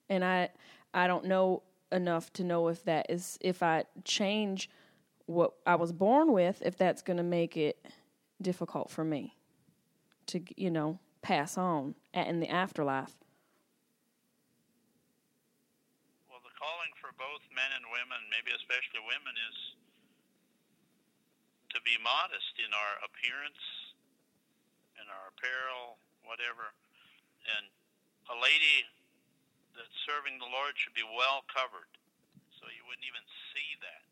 [0.10, 0.50] And I
[0.94, 4.70] I don't know enough to know if that is if I change
[5.30, 7.78] what I was born with, if that's going to make it
[8.42, 9.38] difficult for me
[10.26, 13.14] to, you know, pass on in the afterlife.
[16.26, 19.58] Well, the calling for both men and women, maybe especially women, is
[21.78, 23.62] to be modest in our appearance,
[24.98, 26.74] in our apparel, whatever.
[27.54, 27.70] And
[28.34, 28.82] a lady
[29.78, 31.94] that's serving the Lord should be well covered,
[32.58, 33.22] so you wouldn't even
[33.54, 34.09] see that,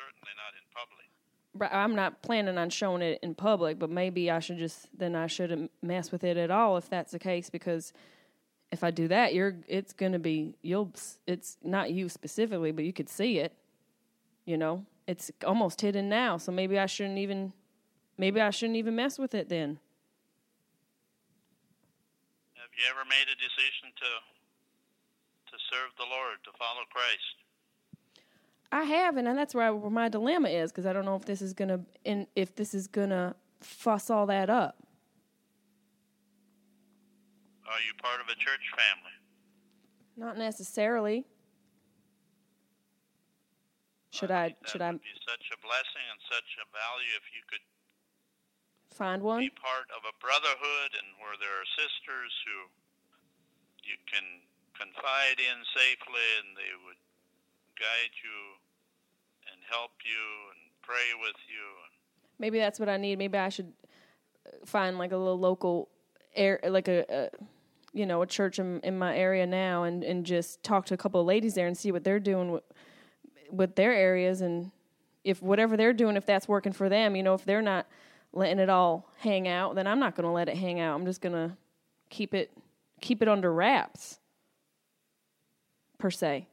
[0.00, 1.06] certainly not in public.
[1.52, 5.14] Right, I'm not planning on showing it in public, but maybe I should just then
[5.14, 7.92] I shouldn't mess with it at all if that's the case because
[8.72, 10.92] if I do that, you're it's going to be you'll
[11.26, 13.52] it's not you specifically, but you could see it.
[14.44, 17.52] You know, it's almost hidden now, so maybe I shouldn't even
[18.16, 19.78] maybe I shouldn't even mess with it then.
[22.54, 24.10] Have you ever made a decision to
[25.50, 27.39] to serve the Lord, to follow Christ?
[28.72, 31.24] I haven't, and that's where, I, where my dilemma is because I don't know if
[31.24, 34.76] this is gonna in if this is gonna fuss all that up.
[37.66, 39.14] Are you part of a church family?
[40.16, 41.26] Not necessarily.
[44.10, 47.26] Should I That should I would be such a blessing and such a value if
[47.34, 47.62] you could
[48.94, 49.40] find one?
[49.40, 52.70] be part of a brotherhood and where there are sisters who
[53.82, 54.42] you can
[54.78, 56.98] confide in safely and they would
[57.80, 58.40] guide you
[59.48, 61.64] and help you and pray with you
[62.40, 63.18] Maybe that's what I need.
[63.18, 63.72] Maybe I should
[64.46, 65.90] uh, find like a little local
[66.34, 67.28] air, like a, a
[67.92, 70.96] you know, a church in, in my area now, and and just talk to a
[70.96, 72.62] couple of ladies there and see what they're doing with,
[73.50, 74.70] with their areas, and
[75.22, 77.86] if whatever they're doing, if that's working for them, you know, if they're not
[78.32, 80.94] letting it all hang out, then I'm not going to let it hang out.
[80.94, 81.56] I'm just going to
[82.08, 82.50] keep it
[83.02, 84.18] keep it under wraps,
[85.98, 86.46] per se.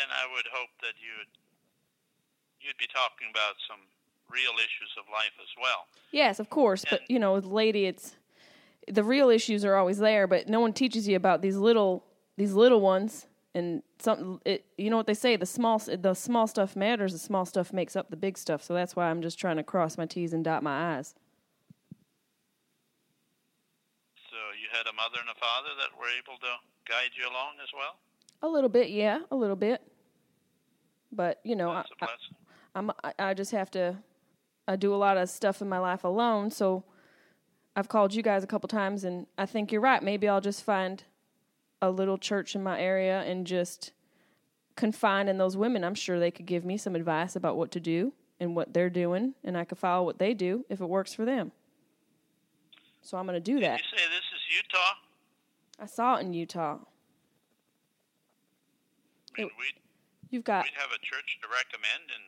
[0.00, 1.30] And I would hope that you'd
[2.60, 3.80] you'd be talking about some
[4.30, 5.86] real issues of life as well.
[6.12, 8.16] Yes, of course, but you know, with lady, it's
[8.86, 12.04] the real issues are always there, but no one teaches you about these little
[12.36, 13.26] these little ones.
[13.54, 17.12] And some, it, you know what they say: the small the small stuff matters.
[17.12, 18.62] The small stuff makes up the big stuff.
[18.62, 21.14] So that's why I'm just trying to cross my T's and dot my I's.
[24.30, 26.52] So you had a mother and a father that were able to
[26.86, 27.96] guide you along as well.
[28.42, 29.82] A little bit, yeah, a little bit.
[31.10, 32.36] But you know, I, That's a I, blessing.
[32.74, 33.96] I'm I, I just have to
[34.66, 36.84] I do a lot of stuff in my life alone, so
[37.74, 40.02] I've called you guys a couple times and I think you're right.
[40.02, 41.04] Maybe I'll just find
[41.80, 43.92] a little church in my area and just
[44.74, 45.84] confine in those women.
[45.84, 48.90] I'm sure they could give me some advice about what to do and what they're
[48.90, 51.52] doing and I could follow what they do if it works for them.
[53.00, 53.78] So I'm going to do that.
[53.78, 54.94] You say this is Utah?
[55.80, 56.78] I saw it in Utah.
[59.38, 59.78] It- we'd,
[60.30, 62.22] You've got we'd have a church to recommend in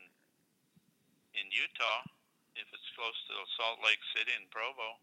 [1.39, 2.01] in Utah
[2.55, 4.97] if it's close to Salt Lake City and Provo.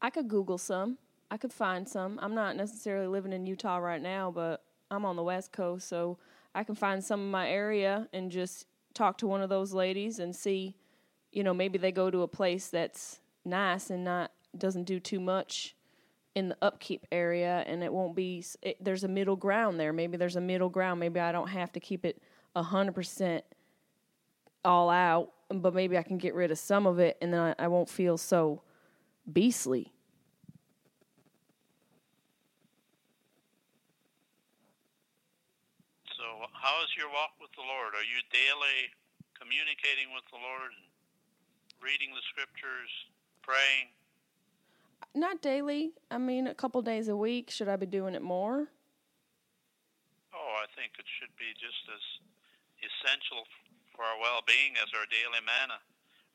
[0.00, 0.98] I could Google some.
[1.30, 2.18] I could find some.
[2.22, 6.18] I'm not necessarily living in Utah right now, but I'm on the West Coast, so
[6.54, 10.18] I can find some in my area and just talk to one of those ladies
[10.18, 10.76] and see,
[11.32, 15.20] you know, maybe they go to a place that's nice and not doesn't do too
[15.20, 15.74] much
[16.38, 18.44] in the upkeep area, and it won't be.
[18.62, 19.92] It, there's a middle ground there.
[19.92, 21.00] Maybe there's a middle ground.
[21.00, 22.22] Maybe I don't have to keep it
[22.54, 23.44] a hundred percent
[24.64, 27.64] all out, but maybe I can get rid of some of it, and then I,
[27.64, 28.62] I won't feel so
[29.32, 29.92] beastly.
[36.16, 36.24] So,
[36.54, 37.98] how is your walk with the Lord?
[37.98, 38.94] Are you daily
[39.34, 40.70] communicating with the Lord
[41.82, 42.90] reading the scriptures,
[43.42, 43.97] praying?
[45.14, 45.92] Not daily.
[46.10, 47.50] I mean, a couple days a week.
[47.50, 48.68] Should I be doing it more?
[50.34, 52.04] Oh, I think it should be just as
[52.78, 53.42] essential
[53.94, 55.82] for our well-being as our daily manna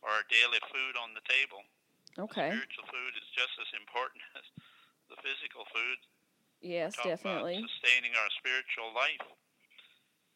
[0.04, 1.64] or our daily food on the table.
[2.20, 2.52] Okay.
[2.52, 4.46] Spiritual food is just as important as
[5.08, 6.00] the physical food.
[6.60, 7.60] Yes, definitely.
[7.60, 9.28] Sustaining our spiritual life.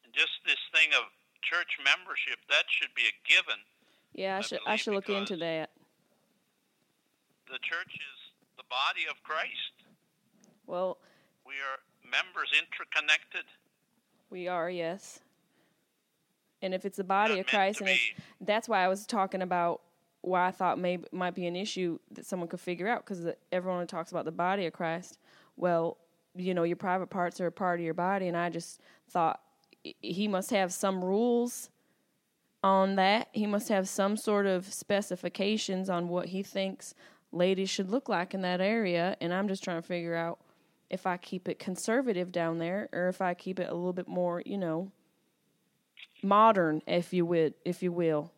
[0.04, 1.08] And just this thing of
[1.44, 3.60] church membership, that should be a given.
[4.12, 5.72] Yeah, I I should I should look into that.
[7.48, 8.17] The church is
[8.68, 9.74] the body of Christ.
[10.66, 10.98] Well,
[11.46, 13.44] We are members interconnected.
[14.30, 15.20] we are, yes.
[16.62, 18.02] And if it's the body Not of Christ, and it's,
[18.42, 19.82] that's why I was talking about
[20.22, 23.86] why I thought maybe might be an issue that someone could figure out because everyone
[23.88, 25.20] talks about the body of Christ.
[25.56, 25.98] Well,
[26.36, 29.40] you know, your private parts are a part of your body, and I just thought
[30.02, 31.70] he must have some rules
[32.64, 33.30] on that.
[33.32, 36.94] He must have some sort of specifications on what he thinks
[37.32, 40.40] ladies should look like in that area, and I'm just trying to figure out
[40.90, 44.08] if I keep it conservative down there or if I keep it a little bit
[44.08, 44.92] more, you know,
[46.24, 48.32] modern, if you would, if you will.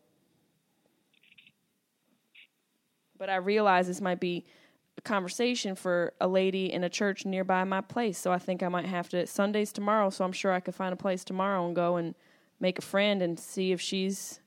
[3.18, 4.46] But I realize this might be
[4.98, 8.70] a conversation for a lady in a church nearby my place, so I think I
[8.70, 9.28] might have to.
[9.28, 12.16] Sunday's tomorrow, so I'm sure I could find a place tomorrow and go and
[12.60, 14.40] make a friend and see if she's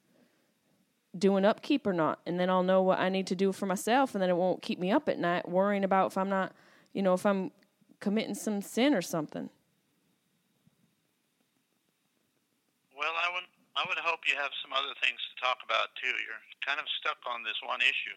[1.17, 4.15] doing upkeep or not, and then I'll know what I need to do for myself,
[4.15, 6.53] and then it won't keep me up at night worrying about if I'm not,
[6.93, 7.51] you know, if I'm
[8.01, 9.51] committing some sin or something.
[12.97, 16.13] Well, I would I would hope you have some other things to talk about too.
[16.13, 18.17] You're kind of stuck on this one issue.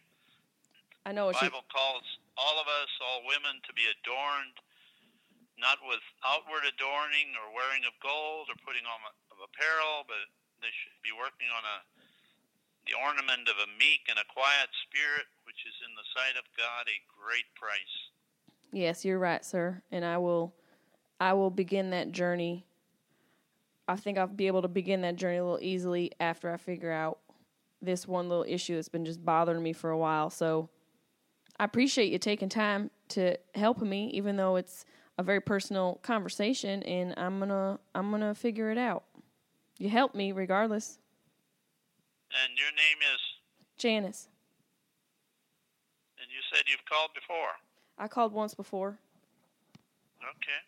[1.07, 2.03] I know The Bible calls
[2.35, 4.59] all of us, all women, to be adorned,
[5.55, 8.99] not with outward adorning or wearing of gold or putting on
[9.31, 10.27] of apparel, but
[10.59, 11.77] they should be working on a
[12.85, 16.45] the ornament of a meek and a quiet spirit, which is in the sight of
[16.57, 17.95] God a great price.
[18.71, 19.81] Yes, you're right, sir.
[19.91, 20.53] And I will
[21.19, 22.65] I will begin that journey.
[23.87, 26.91] I think I'll be able to begin that journey a little easily after I figure
[26.91, 27.19] out
[27.81, 30.29] this one little issue that's been just bothering me for a while.
[30.29, 30.69] So
[31.59, 34.85] I appreciate you taking time to help me, even though it's
[35.17, 39.03] a very personal conversation, and I'm gonna I'm gonna figure it out.
[39.77, 40.99] You help me regardless,
[42.43, 43.21] And your name is,
[43.77, 44.27] Janice.
[46.19, 47.55] and you said you've called before.
[47.97, 48.99] I called once before.
[50.19, 50.61] Okay.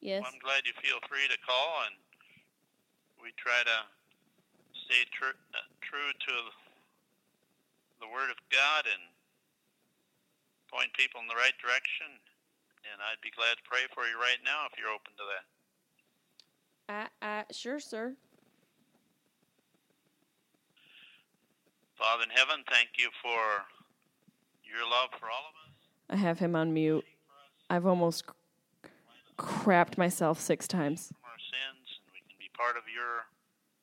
[0.00, 0.22] Yes.
[0.22, 1.94] Well, I'm glad you feel free to call, and
[3.22, 3.78] we try to
[4.86, 6.34] stay tr- uh, true to
[8.02, 9.02] the Word of God and
[10.66, 12.18] point people in the right direction.
[12.82, 15.44] And I'd be glad to pray for you right now if you're open to that.
[16.90, 18.16] I I sure, sir.
[21.98, 23.64] Father in heaven, thank you for
[24.64, 25.76] your love for all of us.
[26.10, 27.04] I have him on mute.
[27.70, 28.24] I've almost
[29.38, 31.08] crapped myself six times.
[31.08, 33.26] from our sins, and we can be part of your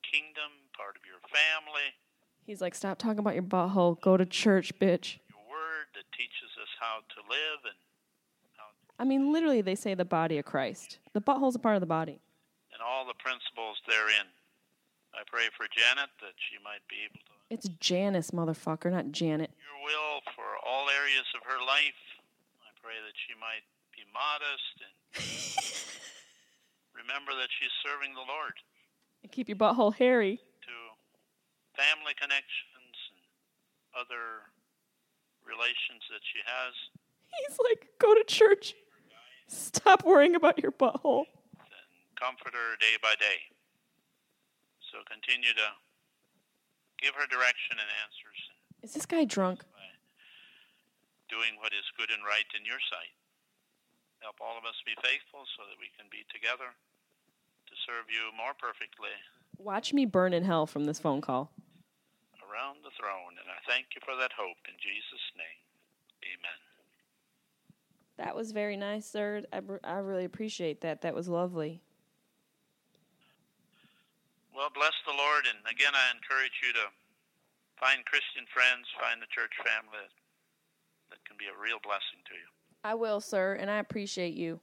[0.04, 1.94] kingdom, part of your family,
[2.50, 4.02] He's like, stop talking about your butthole.
[4.02, 5.22] Go to church, bitch.
[5.30, 7.78] your word that teaches us how to live and
[8.58, 10.98] how I mean, literally, they say the body of Christ.
[11.14, 12.18] The butthole's a part of the body.
[12.74, 14.34] and all the principles therein.
[15.14, 19.52] I pray for Janet that she might be able to It's Janice, motherfucker, not Janet.
[19.58, 21.98] your will for all areas of her life.
[22.62, 24.94] I pray that she might be modest and
[26.94, 28.54] remember that she's serving the Lord
[29.24, 30.38] And keep your butthole hairy.
[30.38, 30.76] to
[31.76, 33.26] family connections and
[33.98, 34.46] other
[35.42, 36.74] relations that she has.
[37.34, 38.76] He's like, go to church.
[39.48, 41.26] Stop worrying about your butthole.
[41.58, 43.42] and comfort her day by day.
[44.92, 45.68] So continue to
[47.02, 48.40] give her direction and answers,
[48.84, 49.64] Is this guy drunk?
[51.30, 53.14] doing what is good and right in your sight.
[54.26, 58.34] Help all of us be faithful so that we can be together to serve you
[58.34, 59.14] more perfectly
[59.62, 61.52] Watch me burn in hell from this phone call.
[62.50, 63.38] around the throne.
[63.38, 65.62] And I thank you for that hope in Jesus' name.
[66.34, 66.60] Amen.
[68.18, 69.44] That was very nice, sir.
[69.54, 71.04] I, br- I really appreciate that.
[71.04, 71.80] That was lovely.
[74.56, 75.56] Well, bless the Lord.
[75.56, 76.92] And again, I encourage you to
[77.80, 80.04] find Christian friends, find the church family
[81.10, 82.50] that can be a real blessing to you.
[82.84, 84.60] I will, sir, and I appreciate you.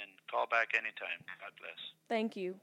[0.00, 1.18] And call back anytime.
[1.40, 1.78] God bless.
[2.08, 2.54] Thank you.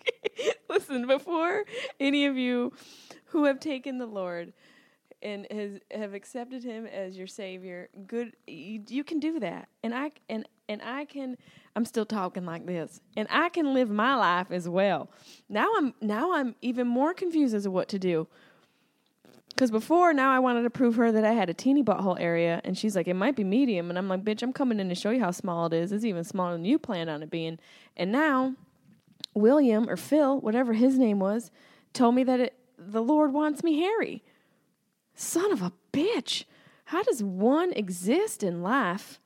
[0.00, 0.54] okay.
[0.68, 1.64] Listen, before
[2.00, 2.72] any of you
[3.26, 4.52] who have taken the Lord
[5.22, 9.68] and has have accepted him as your savior, good you, you can do that.
[9.82, 11.36] And I and and I can
[11.74, 13.00] I'm still talking like this.
[13.16, 15.10] And I can live my life as well.
[15.48, 18.26] Now I'm now I'm even more confused as to what to do.
[19.50, 22.60] Because before, now I wanted to prove her that I had a teeny butthole area,
[22.62, 23.88] and she's like, it might be medium.
[23.88, 25.92] And I'm like, bitch, I'm coming in to show you how small it is.
[25.92, 27.58] It's even smaller than you planned on it being.
[27.96, 28.54] And now,
[29.32, 31.50] William or Phil, whatever his name was,
[31.94, 34.22] told me that it, the Lord wants me hairy.
[35.14, 36.44] Son of a bitch.
[36.86, 39.20] How does one exist in life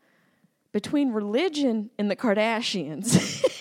[0.72, 3.44] between religion and the Kardashians?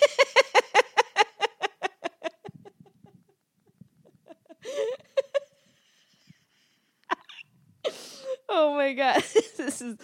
[8.48, 9.22] oh my god.
[9.60, 9.98] This is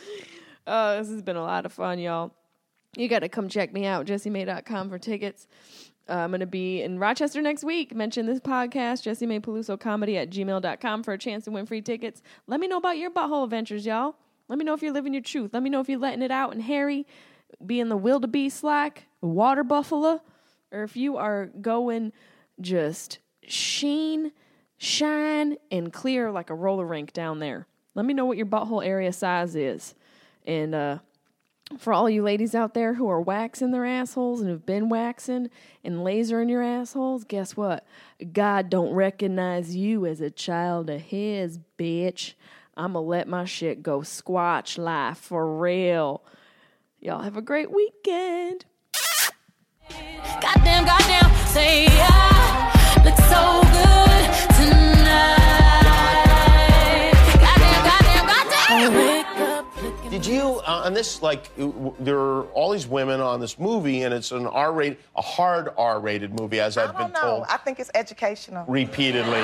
[0.66, 2.32] uh this has been a lot of fun y'all.
[2.96, 5.46] You got to come check me out jessimae.com for tickets.
[6.08, 7.94] Uh, i'm going to be in rochester next week.
[7.94, 12.22] Mention this podcast jessimaepelusocomedy at gmail.com for a chance to win free tickets.
[12.46, 14.14] Let me know about your butthole adventures y'all
[14.48, 16.30] let me know if you're living your truth let me know if you're letting it
[16.30, 17.06] out and hairy
[17.64, 20.20] being the wildebeest slack water buffalo
[20.72, 22.12] or if you are going
[22.60, 24.32] just sheen
[24.78, 27.66] shine and clear like a roller rink down there.
[27.94, 29.94] Let me know what your butthole area size is.
[30.46, 30.98] And uh,
[31.78, 35.50] for all you ladies out there who are waxing their assholes and have been waxing
[35.82, 37.86] and lasering your assholes, guess what?
[38.32, 42.34] God don't recognize you as a child of His, bitch.
[42.76, 46.22] I'm going to let my shit go squatch life for real.
[47.00, 48.64] Y'all have a great weekend.
[50.40, 52.72] Goddamn, goddamn, say yeah.
[53.04, 55.42] Look so good tonight.
[57.40, 58.94] Goddamn, goddamn, goddamn.
[58.94, 61.50] Wake up looking Did you uh, on this like
[62.00, 66.38] there are all these women on this movie and it's an R-rated, a hard R-rated
[66.38, 67.20] movie as I've I been don't know.
[67.20, 68.64] told I think it's educational.
[68.66, 69.42] repeatedly.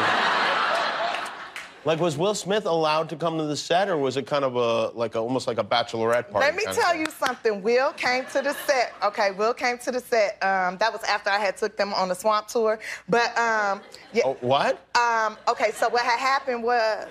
[1.85, 4.57] Like was Will Smith allowed to come to the set or was it kind of
[4.57, 6.47] a like a, almost like a bachelorette party?
[6.47, 7.62] Let me tell you something.
[7.62, 8.95] Will came to the set.
[9.03, 10.43] Okay, Will came to the set.
[10.43, 12.78] Um, that was after I had took them on the swamp tour.
[13.09, 13.80] But um,
[14.12, 14.22] yeah.
[14.24, 14.87] Oh, what?
[14.95, 17.09] Um, okay, so what had happened was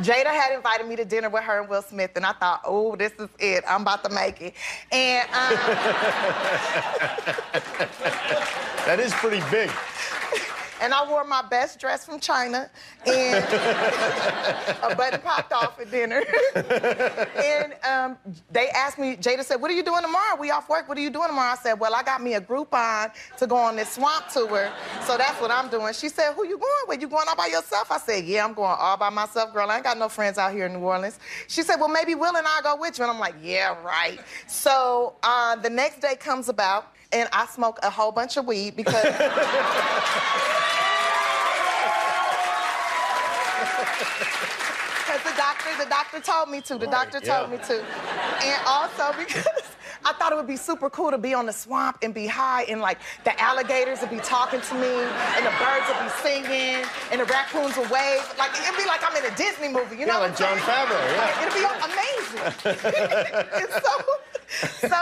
[0.00, 2.94] Jada had invited me to dinner with her and Will Smith, and I thought, oh,
[2.94, 3.64] this is it.
[3.68, 4.54] I'm about to make it.
[4.92, 5.56] And um,
[8.88, 9.70] That is pretty big.
[10.80, 12.70] And I wore my best dress from China,
[13.06, 13.44] and
[14.82, 16.22] a button popped off at dinner.
[16.54, 18.18] and um,
[18.50, 20.36] they asked me, Jada said, What are you doing tomorrow?
[20.38, 20.88] We off work.
[20.88, 21.52] What are you doing tomorrow?
[21.52, 24.70] I said, Well, I got me a Groupon to go on this swamp tour,
[25.06, 25.92] so that's what I'm doing.
[25.94, 27.00] She said, Who you going with?
[27.00, 27.90] You going all by yourself?
[27.90, 29.70] I said, Yeah, I'm going all by myself, girl.
[29.70, 31.18] I ain't got no friends out here in New Orleans.
[31.48, 33.04] She said, Well, maybe Will and I go with you.
[33.04, 34.20] And I'm like, Yeah, right.
[34.46, 38.76] So uh, the next day comes about, and I smoke a whole bunch of weed
[38.76, 39.04] because.
[45.06, 46.74] Because the doctor, the doctor told me to.
[46.78, 47.56] The Right, doctor told yeah.
[47.56, 47.84] me to.
[48.44, 49.46] And also because
[50.04, 52.62] I thought it would be super cool to be on the swamp and be high
[52.64, 54.88] and like the alligators would be talking to me
[55.36, 58.22] and the birds would be singing and the raccoons would wave.
[58.38, 60.58] Like it'd be like I'm in a Disney movie, you know Yeah, what like I'm
[60.58, 61.42] Favreau, yeah.
[61.42, 63.68] It'd be amazing.
[63.82, 64.96] so, so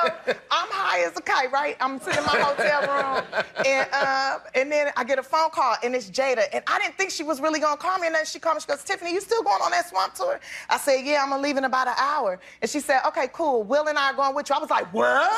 [0.51, 1.77] I'm high as a kite, right?
[1.81, 5.77] I'm sitting in my hotel room, and uh, and then I get a phone call,
[5.83, 8.25] and it's Jada, and I didn't think she was really gonna call me, and then
[8.25, 8.61] she called me.
[8.61, 11.43] She goes, "Tiffany, you still going on that swamp tour?" I said, "Yeah, I'm gonna
[11.43, 13.63] leave in about an hour." And she said, "Okay, cool.
[13.63, 15.31] Will and I are going with you." I was like, "What?"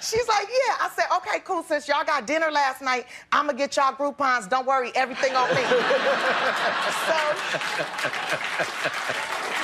[0.00, 0.76] She's like, yeah.
[0.80, 1.62] I said, okay, cool.
[1.62, 4.48] Since y'all got dinner last night, I'm gonna get y'all Groupons.
[4.48, 5.62] Don't worry, everything on me.
[7.06, 7.14] so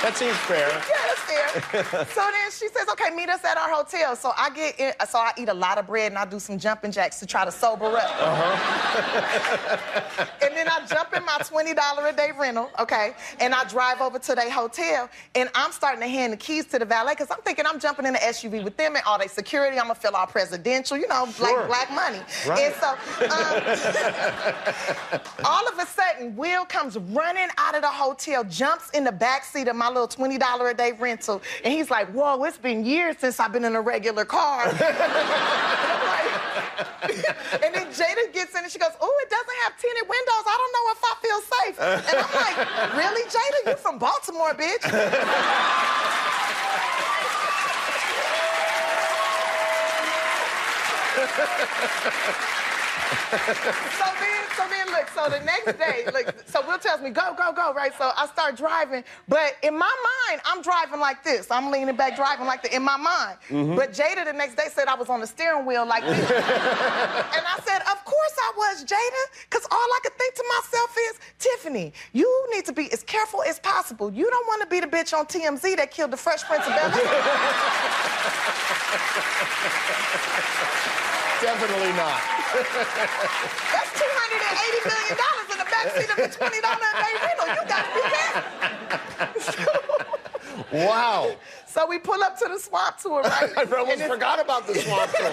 [0.01, 0.67] That seems fair.
[0.69, 2.05] yeah, that's fair.
[2.13, 4.15] so then she says, okay, meet us at our hotel.
[4.15, 6.57] So I get in, so I eat a lot of bread and I do some
[6.59, 8.03] jumping jacks to try to sober up.
[8.19, 10.25] Uh-huh.
[10.43, 13.13] and then I jump in my $20 a day rental, okay?
[13.39, 16.79] And I drive over to their hotel and I'm starting to hand the keys to
[16.79, 19.27] the valet because I'm thinking I'm jumping in the SUV with them and all their
[19.27, 19.77] security.
[19.77, 21.45] I'm gonna feel all presidential, you know, Sure.
[21.45, 22.19] like black money.
[22.47, 22.71] Right.
[22.71, 22.89] And so
[23.25, 23.61] um,
[25.45, 29.43] all of a sudden, Will comes running out of the hotel, jumps in the back
[29.43, 33.17] seat of my little $20 a day rental, and he's like, Whoa, it's been years
[33.19, 34.67] since I've been in a regular car.
[34.67, 34.81] and,
[37.63, 40.43] and then Jada gets in and she goes, Oh, it doesn't have tinted windows.
[40.47, 41.77] I don't know if I feel safe.
[41.79, 42.57] And I'm like,
[42.97, 43.71] Really, Jada?
[43.71, 44.83] You from Baltimore, bitch?
[53.97, 56.33] so then, so then, So the next day, look.
[56.45, 57.93] So Will tells me, "Go, go, go!" Right.
[57.97, 59.93] So I start driving, but in my
[60.29, 61.49] mind, I'm driving like this.
[61.51, 63.37] I'm leaning back, driving like this in my mind.
[63.49, 63.75] Mm-hmm.
[63.75, 66.29] But Jada the next day said I was on the steering wheel like this, and
[66.31, 71.19] I said, "Of course I was, Jada, because all I could think to myself is,
[71.39, 74.11] Tiffany, you need to be as careful as possible.
[74.11, 76.73] You don't want to be the bitch on TMZ that killed the Fresh Prince of
[76.73, 77.03] Bel Air."
[81.41, 82.21] Definitely not.
[83.71, 86.95] That's two hundred and eighty million dollars in the backseat of a twenty dollar a
[86.97, 87.47] day rental.
[87.53, 90.03] You gotta be careful.
[90.73, 91.35] Wow.
[91.67, 93.51] So we pull up to the swamp tour, right?
[93.57, 95.29] I almost And forgot about the swamp tour.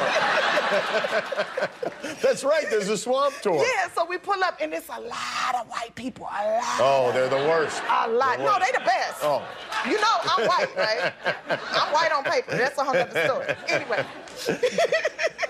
[2.22, 3.56] That's right, there's a swamp tour.
[3.56, 6.26] Yeah, so we pull up, and it's a lot of white people.
[6.26, 6.78] A lot.
[6.78, 7.82] Oh, they're the worst.
[7.88, 8.36] A lot.
[8.38, 8.60] The No, worst.
[8.66, 9.22] they the best.
[9.22, 9.42] Oh.
[9.86, 11.12] You know I'm white, right?
[11.48, 12.56] I'm white on paper.
[12.56, 13.46] That's a whole other story.
[13.68, 14.04] Anyway,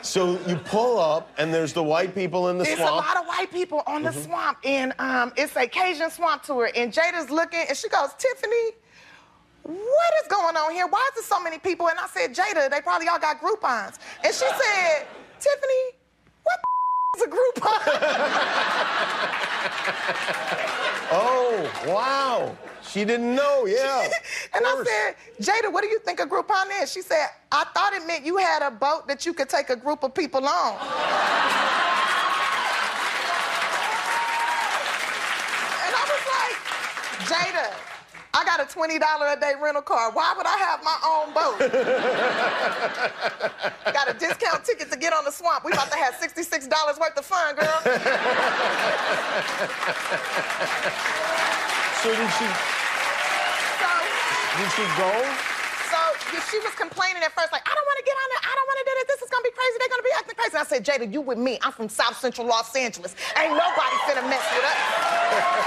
[0.03, 2.79] So you pull up, and there's the white people in the swamp.
[2.79, 4.21] There's a lot of white people on the Mm-hmm.
[4.23, 6.71] swamp, and um, it's a Cajun swamp tour.
[6.77, 8.73] And Jada's looking, and she goes, Tiffany,
[9.63, 10.87] what is going on here?
[10.87, 11.89] Why is there so many people?
[11.89, 13.99] And I said, Jada, they probably all got Groupons.
[14.23, 15.07] And she said,
[15.41, 16.04] Tiffany, what the is
[17.21, 17.81] a Groupon?
[21.17, 22.57] Oh, wow.
[22.83, 24.09] She didn't know, yeah.
[24.55, 26.93] and I said, Jada, what do you think a Groupon is?
[26.93, 29.77] She said, I thought it meant you had a boat that you could take a
[29.77, 30.77] group of people on.
[35.87, 36.57] And I was like,
[37.29, 37.94] Jada,
[38.37, 40.11] I got a $20 a day rental car.
[40.11, 41.57] Why would I have my own boat?
[43.95, 45.65] got a discount ticket to get on the swamp.
[45.65, 47.81] We about to have $66 worth of fun, girl.
[52.03, 52.47] So did she,
[53.81, 53.89] So,
[54.59, 55.11] did she go?
[55.91, 55.99] So
[56.51, 58.43] she was complaining at first, like, I don't want to get on there.
[58.45, 59.07] I don't want to do this.
[59.15, 59.75] This is going to be crazy.
[59.81, 60.57] They're going to be acting crazy.
[60.57, 61.59] I said, Jada, you with me.
[61.63, 63.17] I'm from South Central Los Angeles.
[63.37, 64.79] Ain't nobody finna mess with us.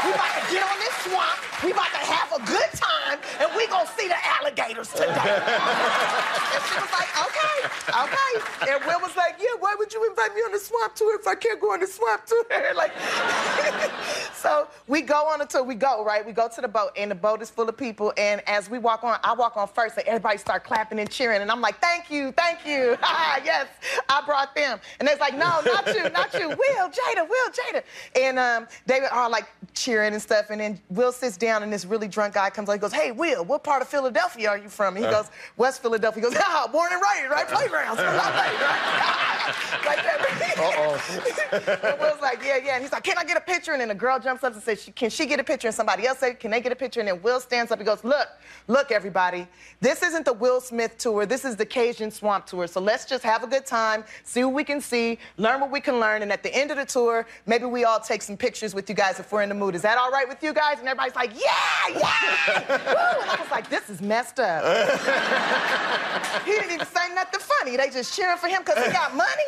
[0.05, 1.37] We about to get on this swamp.
[1.63, 5.09] We about to have a good time, and we gonna see the alligators today.
[5.09, 7.57] and she was like, okay,
[7.89, 8.31] okay.
[8.71, 11.27] And Will was like, yeah, why would you invite me on the swamp tour if
[11.27, 12.43] I can't go on the swamp tour?
[12.75, 12.91] like,
[14.35, 15.63] so we go on tour.
[15.63, 16.25] We go, right?
[16.25, 18.13] We go to the boat, and the boat is full of people.
[18.17, 21.41] And as we walk on, I walk on first, and everybody start clapping and cheering.
[21.41, 22.97] And I'm like, thank you, thank you.
[23.43, 23.67] yes,
[24.09, 24.79] I brought them.
[24.99, 26.49] And they're like, no, not you, not you.
[26.57, 27.83] Will, Jada, Will, Jada.
[28.19, 30.49] And um, they were all like cheering and stuff.
[30.49, 33.43] And then Will sits down, and this really drunk guy comes like, goes, hey, Will,
[33.45, 34.95] what part of Philadelphia are you from?
[34.95, 36.23] And he goes, West Philadelphia.
[36.23, 37.47] He goes, ah, born and raised, right?
[37.47, 37.99] Playgrounds.
[37.99, 39.27] where I played, right?
[39.85, 40.17] like that.
[40.57, 41.91] Uh-oh.
[41.91, 42.75] and Will's like, yeah, yeah.
[42.75, 43.71] And he's like, can I get a picture?
[43.71, 45.67] And then the girl jumps up and says, can she get a picture?
[45.67, 46.99] And somebody else said, can they get a picture?
[46.99, 48.27] And then Will stands up and goes, look,
[48.67, 49.47] look, everybody.
[49.79, 51.25] This isn't the Will Smith tour.
[51.25, 52.67] This is the Cajun Swamp tour.
[52.67, 55.79] So let's just have a good time, see what we can see, learn what we
[55.79, 56.21] can learn.
[56.21, 58.95] And at the end of the tour, maybe we all take some pictures with you
[58.95, 59.75] guys if we're in the mood.
[59.75, 60.79] Is that all right with you guys?
[60.79, 62.67] And everybody's like, yeah, yeah.
[62.69, 63.21] Woo!
[63.21, 64.63] And I was like, this is messed up.
[66.45, 67.77] he didn't even say nothing funny.
[67.77, 69.47] They just cheering for him because he got money.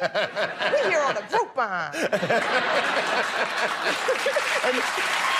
[0.71, 1.93] We here on the Groupon.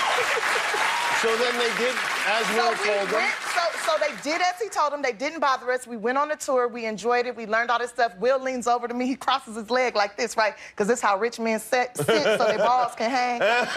[1.20, 1.94] So then they did
[2.24, 3.30] as So Will we told them.
[3.54, 5.02] So, so they did as he told them.
[5.02, 5.86] They didn't bother us.
[5.86, 6.68] We went on the tour.
[6.68, 7.36] We enjoyed it.
[7.36, 8.16] We learned all this stuff.
[8.18, 9.06] Will leans over to me.
[9.06, 10.54] He crosses his leg like this, right?
[10.70, 13.38] Because this how rich men sit, sit so their balls can hang.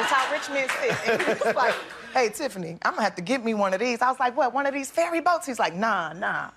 [0.00, 1.08] That's how rich men sit.
[1.08, 1.74] And he was like,
[2.12, 4.02] hey, Tiffany, I'm going to have to get me one of these.
[4.02, 5.46] I was like, what, one of these ferry boats?
[5.46, 6.50] He's like, nah, nah,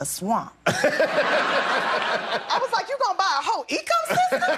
[0.00, 0.52] a swamp.
[0.66, 4.56] I was like, you to buy a whole ecosystem?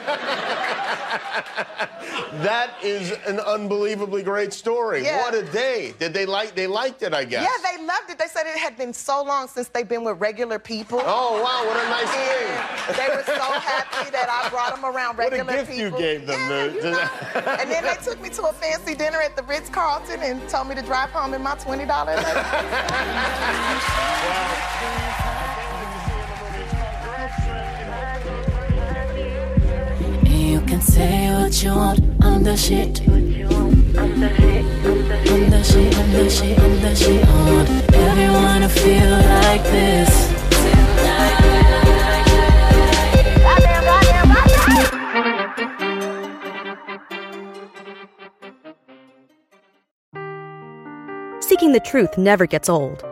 [2.43, 5.05] That is an unbelievably great story.
[5.05, 5.18] Yeah.
[5.20, 5.93] What a day.
[5.99, 7.43] Did they like they liked it, I guess.
[7.45, 8.18] Yeah, they loved it.
[8.18, 11.01] They said it had been so long since they've been with regular people.
[11.05, 12.09] Oh wow, what a nice
[12.88, 13.07] And thing.
[13.07, 16.26] they were so happy that I brought them around What a regular gift you gave
[16.26, 17.09] them, Yeah, the- you know.
[17.61, 20.68] and then they took me to a fancy dinner at the Ritz Carlton and told
[20.68, 22.18] me to drive home in my twenty dollars.
[30.83, 33.01] say what you want, I'm the shit.
[33.09, 37.24] I'm the shit, I'm the shit, I'm the shit, I'm the shit.
[37.24, 39.11] I want everyone to feel
[39.43, 40.33] like this.
[51.41, 53.12] Seeking the truth never gets old.